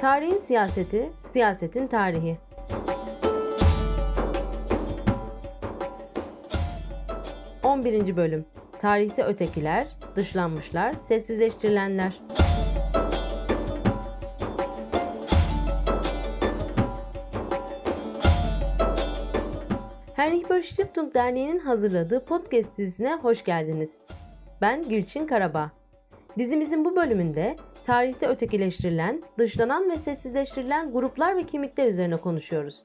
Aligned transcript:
Tarihin 0.00 0.38
siyaseti, 0.38 1.10
siyasetin 1.24 1.86
tarihi. 1.86 2.38
On 7.62 7.84
birinci 7.84 8.16
bölüm. 8.16 8.44
Tarihte 8.78 9.24
ötekiler, 9.24 9.88
dışlanmışlar, 10.16 10.94
sessizleştirilenler. 10.94 12.20
Heinrich 20.14 20.50
Böll 20.50 20.62
Stiftung 20.62 21.14
Derneği'nin 21.14 21.58
hazırladığı 21.58 22.24
podcast 22.24 22.78
dizisine 22.78 23.14
hoş 23.14 23.44
geldiniz. 23.44 24.00
Ben 24.60 24.88
Gülçin 24.88 25.26
Karabağ. 25.26 25.70
Dizimizin 26.38 26.84
bu 26.84 26.96
bölümünde 26.96 27.56
tarihte 27.84 28.26
ötekileştirilen, 28.26 29.22
dışlanan 29.38 29.90
ve 29.90 29.98
sessizleştirilen 29.98 30.92
gruplar 30.92 31.36
ve 31.36 31.42
kimlikler 31.42 31.86
üzerine 31.86 32.16
konuşuyoruz. 32.16 32.84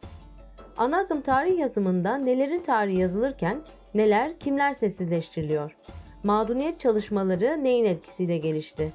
Ana 0.77 0.97
akım 0.97 1.21
tarih 1.21 1.59
yazımında 1.59 2.17
nelerin 2.17 2.61
tarihi 2.61 2.99
yazılırken 2.99 3.61
neler, 3.93 4.39
kimler 4.39 4.73
sessizleştiriliyor? 4.73 5.75
Mağduniyet 6.23 6.79
çalışmaları 6.79 7.63
neyin 7.63 7.85
etkisiyle 7.85 8.37
gelişti? 8.37 8.93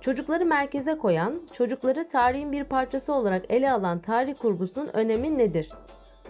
Çocukları 0.00 0.44
merkeze 0.44 0.98
koyan, 0.98 1.42
çocukları 1.52 2.08
tarihin 2.08 2.52
bir 2.52 2.64
parçası 2.64 3.12
olarak 3.12 3.44
ele 3.48 3.72
alan 3.72 3.98
tarih 3.98 4.34
kurgusunun 4.34 4.90
önemi 4.92 5.38
nedir? 5.38 5.70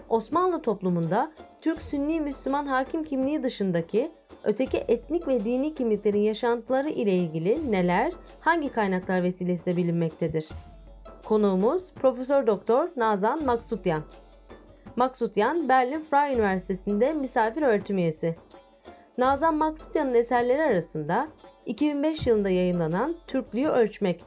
Osmanlı 0.09 0.61
toplumunda 0.61 1.31
Türk 1.61 1.81
Sünni 1.81 2.21
Müslüman 2.21 2.65
hakim 2.65 3.03
kimliği 3.03 3.43
dışındaki 3.43 4.11
öteki 4.43 4.77
etnik 4.87 5.27
ve 5.27 5.45
dini 5.45 5.73
kimliklerin 5.73 6.21
yaşantıları 6.21 6.89
ile 6.89 7.13
ilgili 7.13 7.71
neler, 7.71 8.13
hangi 8.39 8.69
kaynaklar 8.69 9.23
vesilesiyle 9.23 9.77
bilinmektedir? 9.77 10.49
Konuğumuz 11.25 11.91
Profesör 11.93 12.47
Doktor 12.47 12.89
Nazan 12.95 13.45
Maksutyan. 13.45 14.03
Maksutyan, 14.95 15.69
Berlin 15.69 16.01
Freie 16.01 16.35
Üniversitesi'nde 16.35 17.13
misafir 17.13 17.61
öğretim 17.61 17.97
üyesi. 17.97 18.35
Nazan 19.17 19.55
Maksutyan'ın 19.55 20.13
eserleri 20.13 20.61
arasında 20.61 21.27
2005 21.65 22.27
yılında 22.27 22.49
yayımlanan 22.49 23.15
Türklüğü 23.27 23.67
Ölçmek, 23.67 24.21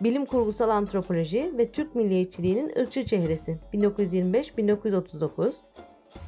Bilim 0.00 0.26
Kurgusal 0.26 0.68
Antropoloji 0.68 1.54
ve 1.58 1.72
Türk 1.72 1.94
Milliyetçiliğinin 1.94 2.72
Irkçı 2.76 3.06
Çehresi 3.06 3.58
1925-1939, 3.74 5.54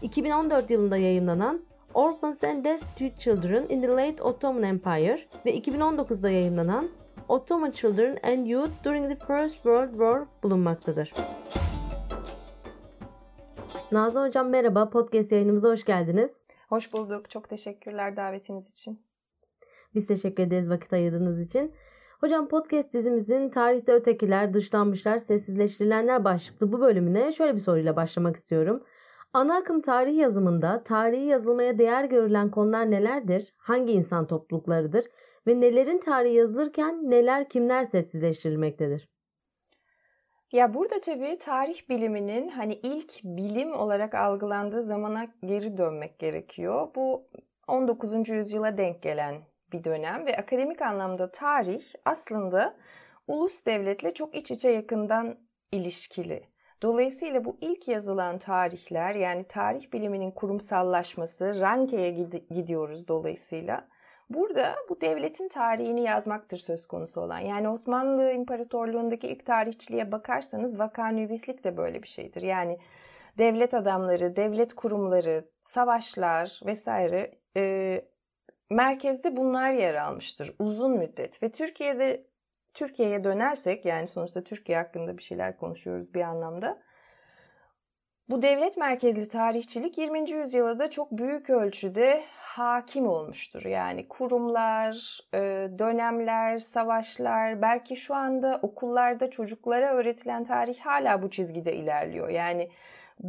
2014 0.03 0.71
yılında 0.71 0.97
yayımlanan 0.97 1.61
Orphans 1.95 2.45
and 2.45 2.65
Destitute 2.65 3.19
Children 3.19 3.67
in 3.69 3.83
the 3.83 3.89
Late 3.89 4.23
Ottoman 4.23 4.63
Empire 4.63 5.19
ve 5.47 5.59
2019'da 5.59 6.31
yayımlanan 6.31 6.89
Ottoman 7.29 7.71
Children 7.71 8.19
and 8.23 8.47
Youth 8.47 8.85
During 8.85 9.09
the 9.09 9.27
First 9.27 9.55
World 9.55 9.91
War 9.91 10.23
bulunmaktadır. 10.43 11.13
Nazan 13.93 14.27
Hocam 14.27 14.49
merhaba, 14.49 14.91
podcast 14.91 15.33
yayınımıza 15.33 15.69
hoş 15.69 15.85
geldiniz. 15.85 16.43
Hoş 16.69 16.93
bulduk, 16.93 17.31
çok 17.31 17.49
teşekkürler 17.49 18.17
davetiniz 18.17 18.73
için. 18.73 19.03
Biz 19.95 20.07
teşekkür 20.07 20.43
ederiz 20.43 20.71
vakit 20.71 20.93
ayırdığınız 20.93 21.41
için. 21.41 21.73
Hocam 22.21 22.49
podcast 22.49 22.93
dizimizin 22.93 23.49
tarihte 23.49 23.93
ötekiler, 23.93 24.55
dışlanmışlar, 24.55 25.19
sessizleştirilenler 25.19 26.25
başlıklı 26.25 26.73
bu 26.73 26.81
bölümüne 26.81 27.33
şöyle 27.33 27.55
bir 27.55 27.61
soruyla 27.61 27.97
başlamak 27.97 28.37
istiyorum. 28.37 28.83
Ana 29.35 29.57
akım 29.57 29.81
tarih 29.81 30.17
yazımında 30.17 30.83
tarihi 30.85 31.25
yazılmaya 31.25 31.79
değer 31.79 32.05
görülen 32.05 32.51
konular 32.51 32.91
nelerdir? 32.91 33.55
Hangi 33.57 33.93
insan 33.93 34.27
topluluklarıdır? 34.27 35.05
Ve 35.47 35.61
nelerin 35.61 35.99
tarihi 35.99 36.35
yazılırken 36.35 37.11
neler 37.11 37.49
kimler 37.49 37.85
sessizleştirilmektedir? 37.85 39.09
Ya 40.53 40.75
burada 40.75 41.01
tabii 41.01 41.39
tarih 41.39 41.89
biliminin 41.89 42.49
hani 42.49 42.75
ilk 42.75 43.25
bilim 43.25 43.73
olarak 43.73 44.15
algılandığı 44.15 44.83
zamana 44.83 45.27
geri 45.45 45.77
dönmek 45.77 46.19
gerekiyor. 46.19 46.89
Bu 46.95 47.27
19. 47.69 48.29
yüzyıla 48.29 48.77
denk 48.77 49.03
gelen 49.03 49.35
bir 49.73 49.85
dönem 49.85 50.27
ve 50.27 50.37
akademik 50.37 50.83
anlamda 50.83 51.31
tarih 51.31 51.83
aslında 52.05 52.77
ulus 53.27 53.67
devletle 53.67 54.15
çok 54.15 54.35
iç 54.35 54.51
içe 54.51 54.69
yakından 54.69 55.39
ilişkili. 55.73 56.54
Dolayısıyla 56.85 57.45
bu 57.45 57.57
ilk 57.61 57.89
yazılan 57.89 58.39
tarihler 58.39 59.15
yani 59.15 59.45
tarih 59.45 59.93
biliminin 59.93 60.31
kurumsallaşması, 60.31 61.61
Ranke'ye 61.61 62.11
gidiyoruz 62.51 63.09
dolayısıyla. 63.09 63.89
Burada 64.31 64.75
bu 64.89 65.01
devletin 65.01 65.49
tarihini 65.49 66.03
yazmaktır 66.03 66.59
söz 66.59 66.87
konusu 66.87 67.21
olan. 67.21 67.39
Yani 67.39 67.69
Osmanlı 67.69 68.33
İmparatorluğu'ndaki 68.33 69.29
ilk 69.29 69.47
tarihçiliğe 69.47 70.13
bakarsanız 70.13 70.79
vakanüvislik 70.79 71.65
de 71.65 71.77
böyle 71.77 72.03
bir 72.03 72.09
şeydir. 72.09 72.43
Yani 72.43 72.79
devlet 73.39 73.75
adamları, 73.75 74.37
devlet 74.37 74.75
kurumları, 74.75 75.49
savaşlar 75.65 76.61
vesaire 76.67 77.39
e, 77.57 78.05
merkezde 78.71 79.37
bunlar 79.37 79.73
yer 79.73 79.95
almıştır 79.95 80.55
uzun 80.59 80.99
müddet. 80.99 81.43
Ve 81.43 81.53
Türkiye'de 81.53 82.27
Türkiye'ye 82.75 83.25
dönersek 83.25 83.85
yani 83.85 84.07
sonuçta 84.07 84.45
Türkiye 84.45 84.79
hakkında 84.79 85.19
bir 85.19 85.23
şeyler 85.23 85.57
konuşuyoruz 85.57 86.15
bir 86.15 86.21
anlamda. 86.21 86.79
Bu 88.29 88.43
devlet 88.43 88.77
merkezli 88.77 89.29
tarihçilik 89.29 89.99
20. 89.99 90.31
yüzyılda 90.31 90.79
da 90.79 90.91
çok 90.91 91.13
büyük 91.13 91.51
ölçüde 91.51 92.23
hakim 92.37 93.07
olmuştur. 93.09 93.65
Yani 93.65 94.09
kurumlar, 94.09 95.21
e, 95.35 95.39
dönemler, 95.79 96.59
savaşlar, 96.59 97.63
belki 97.63 97.97
şu 97.97 98.15
anda 98.15 98.59
okullarda 98.63 99.31
çocuklara 99.31 99.95
öğretilen 99.95 100.45
tarih 100.45 100.81
hala 100.81 101.23
bu 101.23 101.31
çizgide 101.31 101.77
ilerliyor. 101.77 102.29
Yani 102.29 102.71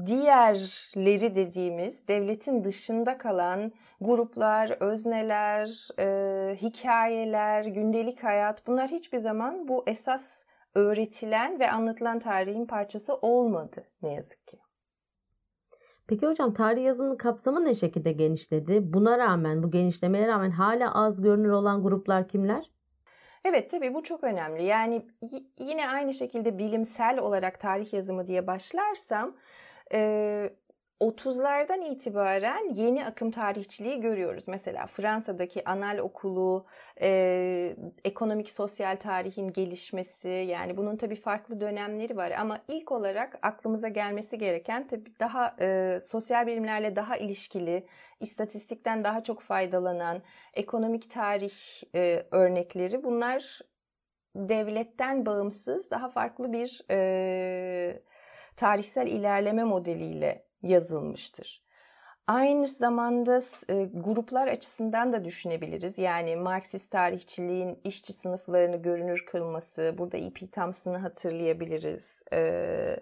diğerleri 0.06 1.35
dediğimiz 1.35 2.07
devletin 2.07 2.63
dışında 2.63 3.18
kalan 3.18 3.72
gruplar, 4.01 4.78
özneler, 4.79 5.88
e, 6.00 6.56
hikayeler, 6.56 7.66
gündelik 7.66 8.23
hayat 8.23 8.68
bunlar 8.68 8.90
hiçbir 8.90 9.18
zaman 9.18 9.68
bu 9.68 9.84
esas 9.88 10.46
öğretilen 10.75 11.59
ve 11.59 11.72
anlatılan 11.72 12.19
tarihin 12.19 12.66
parçası 12.66 13.16
olmadı 13.16 13.84
ne 14.01 14.13
yazık 14.13 14.47
ki. 14.47 14.57
Peki 16.07 16.28
hocam 16.28 16.53
tarih 16.53 16.84
yazımının 16.85 17.16
kapsamı 17.16 17.66
ne 17.66 17.75
şekilde 17.75 18.12
genişledi? 18.12 18.94
Buna 18.94 19.17
rağmen, 19.17 19.63
bu 19.63 19.72
genişlemeye 19.72 20.28
rağmen 20.28 20.52
hala 20.52 20.96
az 20.96 21.22
görünür 21.22 21.50
olan 21.50 21.84
gruplar 21.84 22.28
kimler? 22.28 22.72
Evet 23.46 23.72
tabii 23.72 23.94
bu 23.94 24.03
çok 24.03 24.23
önemli. 24.23 24.63
Yani 24.63 25.06
yine 25.59 25.90
aynı 25.90 26.13
şekilde 26.13 26.57
bilimsel 26.57 27.19
olarak 27.19 27.59
tarih 27.59 27.94
yazımı 27.94 28.28
diye 28.28 28.47
başlarsam 28.47 29.35
30'lardan 31.00 31.81
itibaren 31.81 32.73
yeni 32.73 33.06
akım 33.06 33.31
tarihçiliği 33.31 34.01
görüyoruz. 34.01 34.47
Mesela 34.47 34.88
Fransa'daki 34.88 35.69
anal 35.69 35.97
okulu, 35.97 36.66
e, 37.01 37.75
ekonomik 38.03 38.50
sosyal 38.50 38.96
tarihin 38.96 39.47
gelişmesi 39.47 40.29
yani 40.29 40.78
bunun 40.78 40.97
tabii 40.97 41.16
farklı 41.16 41.62
dönemleri 41.62 42.18
var 42.18 42.31
ama 42.31 42.59
ilk 42.68 42.91
olarak 42.91 43.40
aklımıza 43.41 43.88
gelmesi 43.88 44.38
gereken 44.38 44.88
tabii 44.88 45.19
daha 45.19 45.56
e, 45.59 46.00
sosyal 46.06 46.47
bilimlerle 46.47 46.96
daha 46.96 47.17
ilişkili, 47.17 47.88
istatistikten 48.19 49.03
daha 49.03 49.23
çok 49.23 49.41
faydalanan 49.41 50.22
ekonomik 50.53 51.12
tarih 51.12 51.84
e, 51.96 52.25
örnekleri 52.31 53.03
bunlar 53.03 53.59
devletten 54.35 55.25
bağımsız 55.25 55.91
daha 55.91 56.09
farklı 56.09 56.53
bir 56.53 56.81
e, 56.91 58.03
tarihsel 58.58 59.08
ilerleme 59.08 59.64
modeliyle 59.64 60.46
yazılmıştır. 60.62 61.66
Aynı 62.28 62.68
zamanda 62.68 63.40
e, 63.70 63.86
gruplar 63.94 64.48
açısından 64.48 65.14
da 65.14 65.26
düşünebiliriz. 65.26 65.98
Yani 65.98 66.36
Marksist 66.36 66.92
tarihçiliğin 66.92 67.79
işçi 67.84 68.14
sınıflarını 68.14 68.82
görünür 68.82 69.26
kılması, 69.26 69.96
burada 69.97 70.18
E.P. 70.18 70.47
Thompson'ı 70.47 70.97
hatırlayabiliriz. 70.97 72.24
E, 72.34 73.00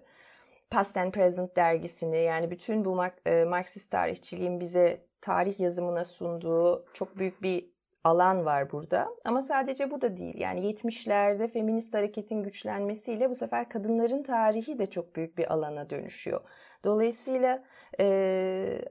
Past 0.69 0.97
and 0.97 1.11
Present 1.11 1.55
dergisini 1.55 2.17
yani 2.17 2.51
bütün 2.51 2.85
bu 2.85 3.03
e, 3.25 3.43
Marksist 3.43 3.91
tarihçiliğin 3.91 4.59
bize 4.59 5.05
tarih 5.21 5.59
yazımına 5.59 6.05
sunduğu 6.05 6.85
çok 6.93 7.17
büyük 7.17 7.41
bir 7.41 7.72
alan 8.03 8.45
var 8.45 8.71
burada. 8.71 9.09
Ama 9.25 9.41
sadece 9.41 9.91
bu 9.91 10.01
da 10.01 10.17
değil. 10.17 10.37
Yani 10.37 10.71
70'lerde 10.71 11.47
feminist 11.47 11.93
hareketin 11.93 12.43
güçlenmesiyle 12.43 13.29
bu 13.29 13.35
sefer 13.35 13.69
kadınların 13.69 14.23
tarihi 14.23 14.79
de 14.79 14.85
çok 14.85 15.15
büyük 15.15 15.37
bir 15.37 15.53
alana 15.53 15.89
dönüşüyor. 15.89 16.41
Dolayısıyla 16.83 17.63
e, 17.99 18.81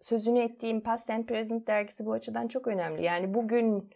sözünü 0.00 0.38
ettiğim 0.38 0.80
Past 0.80 1.10
and 1.10 1.24
Present 1.24 1.66
dergisi 1.66 2.06
bu 2.06 2.12
açıdan 2.12 2.48
çok 2.48 2.66
önemli. 2.66 3.04
Yani 3.04 3.34
bugün 3.34 3.90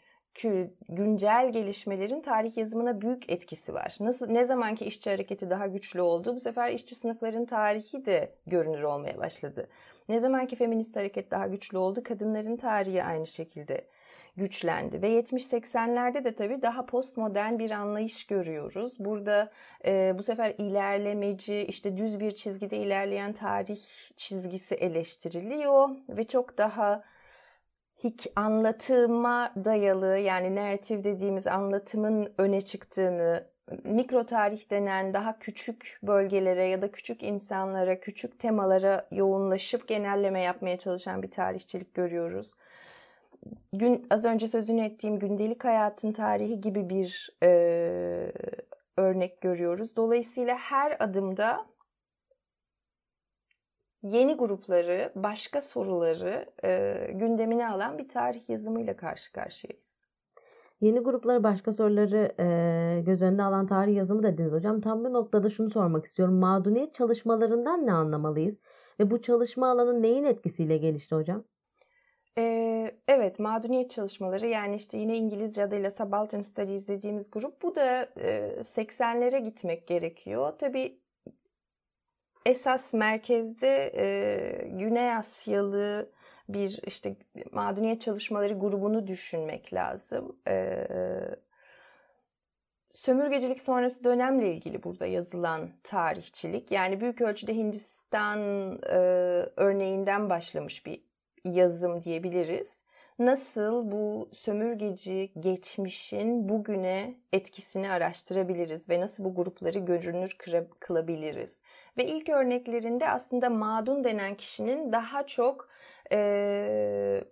güncel 0.89 1.53
gelişmelerin 1.53 2.21
tarih 2.21 2.57
yazımına 2.57 3.01
büyük 3.01 3.31
etkisi 3.31 3.75
var. 3.75 3.97
Nasıl 4.01 4.31
ne 4.31 4.45
zamanki 4.45 4.85
işçi 4.85 5.11
hareketi 5.11 5.51
daha 5.51 5.67
güçlü 5.67 6.01
oldu, 6.01 6.35
bu 6.35 6.41
sefer 6.41 6.71
işçi 6.71 6.95
sınıfların 6.95 7.45
tarihi 7.45 8.07
de 8.07 8.35
görünür 8.47 8.83
olmaya 8.83 9.19
başladı. 9.19 9.69
Ne 10.09 10.21
zamanki 10.21 10.57
feminist 10.57 10.97
hareket 10.97 11.31
daha 11.31 11.47
güçlü 11.47 11.79
oldu, 11.79 12.03
kadınların 12.03 12.57
tarihi 12.57 13.05
aynı 13.05 13.27
şekilde 13.27 13.87
güçlendi. 14.37 15.03
Ve 15.03 15.21
70-80'lerde 15.21 16.25
de 16.25 16.35
tabii 16.35 16.63
daha 16.63 16.87
postmodern 16.87 17.59
bir 17.59 17.71
anlayış 17.71 18.27
görüyoruz. 18.27 18.97
Burada 18.99 19.51
e, 19.87 20.15
bu 20.19 20.23
sefer 20.23 20.55
ilerlemeci, 20.59 21.57
işte 21.69 21.97
düz 21.97 22.21
bir 22.21 22.35
çizgide 22.35 22.77
ilerleyen 22.77 23.33
tarih 23.33 23.81
çizgisi 24.17 24.75
eleştiriliyor 24.75 25.89
ve 26.09 26.25
çok 26.25 26.59
daha 26.59 27.03
hik 28.05 28.27
anlatıma 28.37 29.53
dayalı 29.65 30.19
yani 30.19 30.57
narratif 30.57 31.05
dediğimiz 31.05 31.47
anlatımın 31.47 32.35
öne 32.39 32.61
çıktığını, 32.61 33.53
mikro 33.85 34.27
tarih 34.27 34.71
denen 34.71 35.15
daha 35.15 35.39
küçük 35.39 35.99
bölgelere 36.03 36.69
ya 36.69 36.83
da 36.83 36.93
küçük 36.93 37.23
insanlara, 37.23 38.01
küçük 38.01 38.39
temalara 38.39 39.09
yoğunlaşıp 39.11 39.89
genelleme 39.89 40.43
yapmaya 40.43 40.79
çalışan 40.79 41.23
bir 41.23 41.31
tarihçilik 41.31 41.95
görüyoruz. 41.95 42.55
Gün 43.73 44.07
az 44.11 44.25
önce 44.25 44.49
sözünü 44.49 44.85
ettiğim 44.85 45.19
gündelik 45.19 45.65
hayatın 45.65 46.13
tarihi 46.13 46.61
gibi 46.61 46.89
bir 46.89 47.31
e, 47.43 47.49
örnek 48.97 49.41
görüyoruz. 49.41 49.97
Dolayısıyla 49.97 50.57
her 50.57 50.97
adımda 51.01 51.67
yeni 54.03 54.35
grupları, 54.35 55.13
başka 55.15 55.61
soruları 55.61 56.47
e, 56.65 56.97
gündemine 57.15 57.69
alan 57.69 57.99
bir 57.99 58.09
tarih 58.09 58.49
yazımıyla 58.49 58.97
karşı 58.97 59.33
karşıyayız. 59.33 60.03
Yeni 60.81 61.01
grupları, 61.01 61.45
başka 61.45 61.73
soruları 61.73 62.33
e, 62.39 63.01
göz 63.07 63.23
önüne 63.23 63.43
alan 63.43 63.67
tarih 63.67 63.97
yazımı 63.97 64.23
dediniz 64.23 64.53
hocam. 64.53 64.81
Tam 64.81 65.05
bir 65.05 65.11
noktada 65.11 65.51
şunu 65.51 65.71
sormak 65.71 66.07
istiyorum. 66.07 66.35
Mağduniyet 66.35 66.95
çalışmalarından 66.95 67.87
ne 67.87 67.93
anlamalıyız? 67.93 68.59
Ve 69.01 69.11
bu 69.11 69.23
çalışma 69.23 69.71
alanı 69.71 70.03
neyin 70.03 70.25
etkisiyle 70.25 70.77
gelişti 70.77 71.15
hocam? 71.15 71.45
Ee, 72.39 72.95
evet, 73.09 73.39
mağduniyet 73.39 73.91
çalışmaları 73.91 74.47
yani 74.47 74.77
işte 74.77 74.99
yine 74.99 75.17
İngilizce 75.17 75.63
adıyla 75.63 75.91
Subaltern 75.91 76.41
Studies 76.41 76.89
dediğimiz 76.89 77.31
grup. 77.31 77.63
Bu 77.63 77.75
da 77.75 78.03
e, 78.03 78.57
80'lere 78.61 79.39
gitmek 79.39 79.87
gerekiyor. 79.87 80.53
Tabii 80.59 80.99
esas 82.47 82.95
merkezde 82.95 83.93
e, 83.97 84.69
Güney 84.69 85.17
Asyalı 85.17 86.13
bir 86.49 86.81
işte 86.87 87.17
mağduniyet 87.53 88.01
çalışmaları 88.01 88.55
grubunu 88.55 89.07
düşünmek 89.07 89.75
lazım. 89.75 90.37
E, 90.49 90.87
sömürgecilik 92.95 93.63
sonrası 93.63 94.05
dönemle 94.05 94.53
ilgili 94.53 94.83
burada 94.83 95.07
yazılan 95.07 95.71
tarihçilik 95.83 96.71
yani 96.71 97.01
büyük 97.01 97.21
ölçüde 97.21 97.55
Hindistan 97.55 98.39
e, 98.83 98.99
örneğinden 99.57 100.31
başlamış 100.31 100.87
bir 100.87 101.12
yazım 101.45 102.03
diyebiliriz 102.03 102.85
nasıl 103.19 103.93
bu 103.93 104.29
sömürgeci 104.33 105.33
geçmişin 105.41 106.49
bugüne 106.49 107.15
etkisini 107.33 107.91
araştırabiliriz 107.91 108.89
ve 108.89 109.01
nasıl 109.01 109.25
bu 109.25 109.35
grupları 109.35 109.79
görünür 109.79 110.37
kılabiliriz. 110.81 111.63
Ve 111.99 112.05
ilk 112.07 112.29
örneklerinde 112.29 113.09
aslında 113.09 113.51
mağdun 113.51 114.05
denen 114.05 114.35
kişinin 114.35 114.93
daha 114.93 115.27
çok 115.27 115.69
e, 116.13 117.25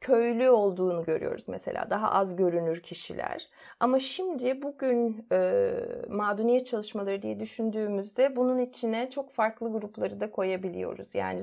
köylü 0.00 0.50
olduğunu 0.50 1.04
görüyoruz 1.04 1.48
mesela. 1.48 1.90
Daha 1.90 2.10
az 2.10 2.36
görünür 2.36 2.82
kişiler. 2.82 3.48
Ama 3.80 3.98
şimdi 3.98 4.62
bugün 4.62 5.26
e, 5.32 5.70
mağduniyet 6.08 6.66
çalışmaları 6.66 7.22
diye 7.22 7.40
düşündüğümüzde 7.40 8.36
bunun 8.36 8.58
içine 8.58 9.10
çok 9.10 9.32
farklı 9.32 9.72
grupları 9.72 10.20
da 10.20 10.30
koyabiliyoruz. 10.30 11.14
Yani 11.14 11.40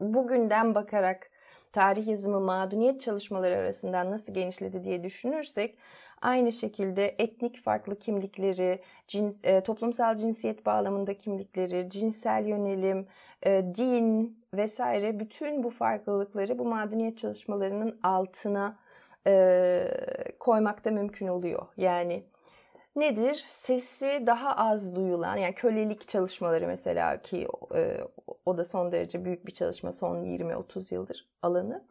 bugünden 0.00 0.74
bakarak 0.74 1.30
tarih 1.72 2.06
yazımı 2.06 2.40
mağduniyet 2.40 3.00
çalışmaları 3.00 3.56
arasından 3.56 4.10
nasıl 4.10 4.34
genişledi 4.34 4.84
diye 4.84 5.04
düşünürsek 5.04 5.78
aynı 6.22 6.52
şekilde 6.52 7.14
etnik 7.18 7.62
farklı 7.62 7.98
kimlikleri, 7.98 8.82
cins, 9.06 9.36
e, 9.42 9.60
toplumsal 9.60 10.16
cinsiyet 10.16 10.66
bağlamında 10.66 11.18
kimlikleri, 11.18 11.90
cinsel 11.90 12.46
yönelim, 12.46 13.06
e, 13.46 13.64
din 13.74 14.38
vesaire 14.54 15.20
bütün 15.20 15.62
bu 15.62 15.70
farklılıkları 15.70 16.58
bu 16.58 16.64
mağduniyet 16.64 17.18
çalışmalarının 17.18 18.00
altına 18.02 18.78
e, 19.26 19.84
koymakta 20.38 20.90
mümkün 20.90 21.26
oluyor. 21.26 21.66
Yani 21.76 22.24
nedir? 22.96 23.44
Sesi 23.48 24.22
daha 24.26 24.56
az 24.56 24.96
duyulan 24.96 25.36
yani 25.36 25.54
kölelik 25.54 26.08
çalışmaları 26.08 26.66
mesela 26.66 27.22
ki 27.22 27.48
e, 27.74 27.98
o 28.46 28.58
da 28.58 28.64
son 28.64 28.92
derece 28.92 29.24
büyük 29.24 29.46
bir 29.46 29.52
çalışma 29.52 29.92
son 29.92 30.24
20-30 30.24 30.94
yıldır 30.94 31.28
alanı. 31.42 31.84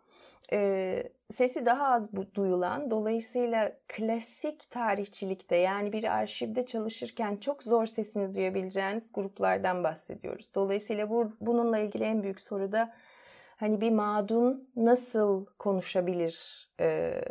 E, 0.52 1.04
sesi 1.30 1.66
daha 1.66 1.88
az 1.88 2.10
duyulan 2.36 2.92
dolayısıyla 2.92 3.72
klasik 3.88 4.72
tarihçilikte 4.72 5.56
yani 5.56 5.94
bir 5.94 6.04
arşivde 6.04 6.66
çalışırken 6.66 7.38
çok 7.38 7.64
zor 7.64 7.86
sesini 7.86 8.36
duyabileceğiniz 8.36 9.14
gruplardan 9.14 9.84
bahsediyoruz. 9.84 10.56
Dolayısıyla 10.56 11.10
bu, 11.10 11.32
bununla 11.42 11.80
ilgili 11.80 12.04
en 12.04 12.24
büyük 12.24 12.40
soru 12.42 12.72
da 12.72 12.94
hani 13.58 13.82
bir 13.82 13.92
mağdun 13.92 14.70
nasıl 14.76 15.46
konuşabilir 15.46 16.70
e, 16.80 17.22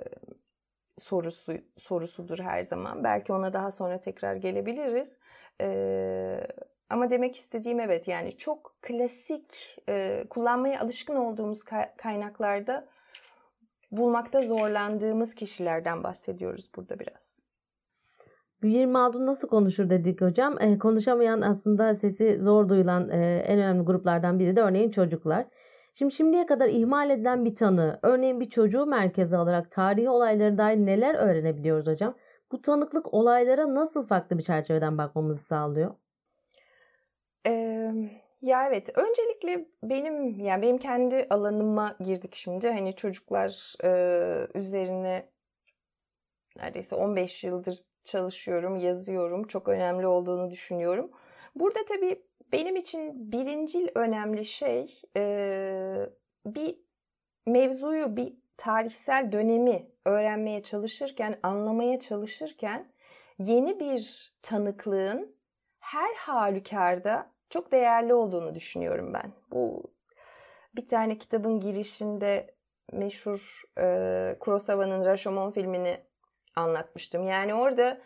sorusu 0.99 1.53
sorusudur 1.77 2.39
her 2.39 2.63
zaman. 2.63 3.05
Belki 3.05 3.33
ona 3.33 3.53
daha 3.53 3.71
sonra 3.71 4.01
tekrar 4.01 4.37
gelebiliriz. 4.37 5.19
Ee, 5.61 6.41
ama 6.91 7.11
demek 7.11 7.37
istediğim 7.37 7.81
evet 7.81 8.09
yani 8.09 8.37
çok 8.37 8.77
klasik 8.83 9.79
e, 9.89 10.25
kullanmaya 10.31 10.81
alışkın 10.81 11.17
olduğumuz 11.17 11.65
kaynaklarda 11.97 12.89
bulmakta 13.91 14.43
zorlandığımız 14.43 15.35
kişilerden 15.35 16.05
bahsediyoruz 16.05 16.71
burada 16.77 16.99
biraz. 16.99 17.41
Bir 18.63 18.87
mağdur 18.87 19.27
nasıl 19.27 19.49
konuşur 19.49 19.91
dedik 19.91 20.21
hocam. 20.21 20.61
E, 20.61 20.79
konuşamayan 20.79 21.41
aslında 21.41 21.95
sesi 21.95 22.41
zor 22.41 22.69
duyulan 22.69 23.11
e, 23.11 23.45
en 23.47 23.59
önemli 23.59 23.85
gruplardan 23.85 24.39
biri 24.39 24.57
de 24.57 24.61
örneğin 24.61 24.91
çocuklar. 24.91 25.47
Şimdi 25.99 26.15
şimdiye 26.15 26.47
kadar 26.47 26.69
ihmal 26.69 27.11
edilen 27.11 27.45
bir 27.45 27.57
tanı, 27.57 27.99
örneğin 28.03 28.41
bir 28.41 28.51
çocuğu 28.51 28.87
merkeze 28.87 29.37
alarak 29.37 29.71
tarihi 29.71 30.09
olaylara 30.09 30.59
dair 30.59 30.77
neler 30.77 31.15
öğrenebiliyoruz 31.15 31.87
hocam? 31.87 32.15
Bu 32.53 32.63
tanıklık 32.63 33.15
olaylara 33.15 33.75
nasıl 33.75 34.07
farklı 34.07 34.39
bir 34.39 34.43
çerçeveden 34.43 34.99
bakmamızı 34.99 35.45
sağlıyor? 35.45 35.95
Ee, 37.47 37.93
ya 38.43 38.69
evet, 38.69 38.99
öncelikle 38.99 39.69
benim 39.83 40.41
yani 40.41 40.63
benim 40.63 40.79
kendi 40.79 41.27
alanıma 41.31 41.97
girdik 42.01 42.35
şimdi. 42.35 42.69
Hani 42.69 42.97
çocuklar 42.97 43.75
e, 43.85 44.59
üzerine 44.59 45.29
neredeyse 46.57 46.97
15 46.97 47.45
yıldır 47.45 47.79
çalışıyorum, 48.05 48.77
yazıyorum. 48.77 49.47
Çok 49.47 49.69
önemli 49.69 50.07
olduğunu 50.07 50.51
düşünüyorum. 50.51 51.11
Burada 51.55 51.81
tabii 51.89 52.28
benim 52.53 52.77
için 52.77 53.33
birincil 53.33 53.89
önemli 53.95 54.45
şey 54.45 55.03
e, 55.17 56.11
bir 56.47 56.77
mevzuyu, 57.47 58.17
bir 58.17 58.35
tarihsel 58.57 59.33
dönemi 59.33 59.87
öğrenmeye 60.05 60.63
çalışırken, 60.63 61.39
anlamaya 61.43 61.99
çalışırken 61.99 62.93
yeni 63.39 63.81
bir 63.81 64.33
tanıklığın 64.43 65.37
her 65.81 66.15
halükarda 66.15 67.31
çok 67.51 67.73
değerli 67.73 68.15
olduğunu 68.15 68.55
düşünüyorum 68.55 69.15
ben. 69.15 69.33
Bu 69.53 69.83
bir 70.77 70.89
tane 70.89 71.19
kitabın 71.19 71.61
girişinde 71.61 72.55
meşhur 72.93 73.63
e, 73.79 74.37
Kurosawa'nın 74.41 75.05
Rashomon 75.05 75.51
filmini 75.51 76.01
anlatmıştım. 76.57 77.27
Yani 77.27 77.55
orada 77.55 78.01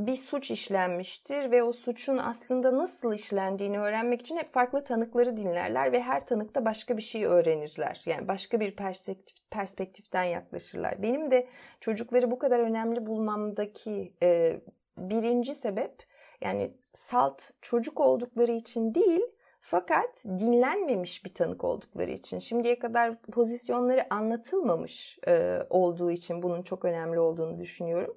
bir 0.00 0.14
suç 0.14 0.50
işlenmiştir 0.50 1.50
ve 1.50 1.62
o 1.62 1.72
suçun 1.72 2.18
aslında 2.18 2.78
nasıl 2.78 3.14
işlendiğini 3.14 3.78
öğrenmek 3.78 4.20
için 4.20 4.36
hep 4.36 4.52
farklı 4.52 4.84
tanıkları 4.84 5.36
dinlerler 5.36 5.92
ve 5.92 6.02
her 6.02 6.26
tanıkta 6.26 6.64
başka 6.64 6.96
bir 6.96 7.02
şey 7.02 7.24
öğrenirler. 7.24 8.02
Yani 8.06 8.28
başka 8.28 8.60
bir 8.60 8.76
perspektif, 8.76 9.50
perspektiften 9.50 10.24
yaklaşırlar. 10.24 11.02
Benim 11.02 11.30
de 11.30 11.48
çocukları 11.80 12.30
bu 12.30 12.38
kadar 12.38 12.58
önemli 12.58 13.06
bulmamdaki 13.06 14.14
e, 14.22 14.60
birinci 14.98 15.54
sebep 15.54 16.02
yani 16.40 16.74
salt 16.92 17.42
çocuk 17.60 18.00
oldukları 18.00 18.52
için 18.52 18.94
değil 18.94 19.22
fakat 19.60 20.24
dinlenmemiş 20.24 21.24
bir 21.24 21.34
tanık 21.34 21.64
oldukları 21.64 22.10
için, 22.10 22.38
şimdiye 22.38 22.78
kadar 22.78 23.22
pozisyonları 23.22 24.14
anlatılmamış 24.14 25.18
e, 25.28 25.58
olduğu 25.70 26.10
için 26.10 26.42
bunun 26.42 26.62
çok 26.62 26.84
önemli 26.84 27.18
olduğunu 27.18 27.58
düşünüyorum. 27.58 28.16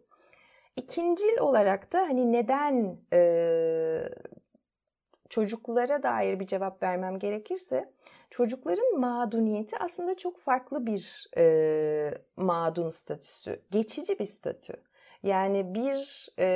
İkincil 0.79 1.37
olarak 1.39 1.93
da 1.93 1.99
hani 1.99 2.31
neden 2.31 2.97
e, 3.13 3.21
çocuklara 5.29 6.03
dair 6.03 6.39
bir 6.39 6.47
cevap 6.47 6.83
vermem 6.83 7.19
gerekirse 7.19 7.93
çocukların 8.29 8.99
mağduniyeti 8.99 9.77
aslında 9.77 10.17
çok 10.17 10.37
farklı 10.37 10.85
bir 10.85 11.29
e, 11.37 12.13
mağdun 12.37 12.89
statüsü. 12.89 13.61
Geçici 13.71 14.19
bir 14.19 14.25
statü. 14.25 14.73
Yani 15.23 15.73
bir 15.73 16.29
e, 16.39 16.47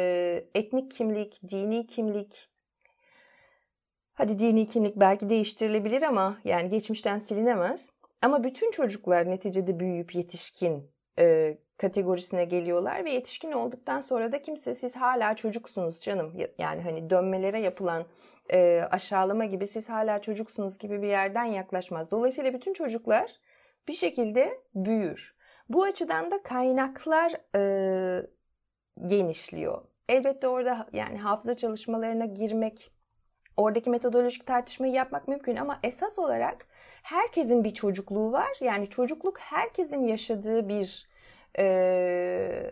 etnik 0.56 0.92
kimlik, 0.92 1.42
dini 1.50 1.88
kimlik, 1.88 2.50
hadi 4.14 4.40
dini 4.40 4.68
kimlik 4.68 4.96
belki 4.96 5.30
değiştirilebilir 5.30 6.02
ama 6.04 6.38
yani 6.44 6.70
geçmişten 6.70 7.18
silinemez. 7.18 7.92
Ama 8.22 8.44
bütün 8.44 8.72
çocuklar 8.72 9.30
neticede 9.30 9.80
büyüyüp 9.80 10.16
yetişkin 10.16 10.92
e, 11.20 11.58
kategorisine 11.78 12.46
geliyorlar 12.46 13.06
ve 13.06 13.12
yetişkin 13.12 13.52
olduktan 13.52 14.02
sonra 14.02 14.32
da 14.32 14.42
kimse 14.42 14.76
siz 14.76 14.96
hala 14.96 15.36
çocuksunuz 15.36 16.02
canım 16.02 16.34
yani 16.58 16.82
hani 16.82 17.10
dönmelere 17.10 17.60
yapılan 17.60 18.06
e, 18.54 18.88
aşağılama 18.92 19.46
gibi 19.46 19.68
siz 19.68 19.90
hala 19.90 20.22
çocuksunuz 20.22 20.78
gibi 20.78 21.02
bir 21.02 21.08
yerden 21.08 21.46
yaklaşmaz. 21.46 22.12
Dolayısıyla 22.12 22.54
bütün 22.54 22.74
çocuklar 22.74 23.32
bir 23.88 23.94
şekilde 23.94 24.60
büyür. 24.76 25.36
Bu 25.70 25.84
açıdan 25.84 26.32
da 26.32 26.44
kaynaklar 26.44 27.34
e, 27.56 28.28
genişliyor. 29.08 29.82
Elbette 30.10 30.48
orada 30.48 30.88
yani 30.94 31.18
hafıza 31.18 31.58
çalışmalarına 31.58 32.26
girmek, 32.26 32.92
oradaki 33.58 33.90
metodolojik 33.90 34.48
tartışmayı 34.48 34.94
yapmak 34.94 35.28
mümkün 35.28 35.56
ama 35.56 35.80
esas 35.84 36.20
olarak 36.20 36.68
herkesin 37.04 37.64
bir 37.64 37.74
çocukluğu 37.74 38.32
var. 38.32 38.58
Yani 38.62 38.90
çocukluk 38.90 39.40
herkesin 39.40 40.08
yaşadığı 40.08 40.70
bir 40.70 41.13
e, 41.60 42.72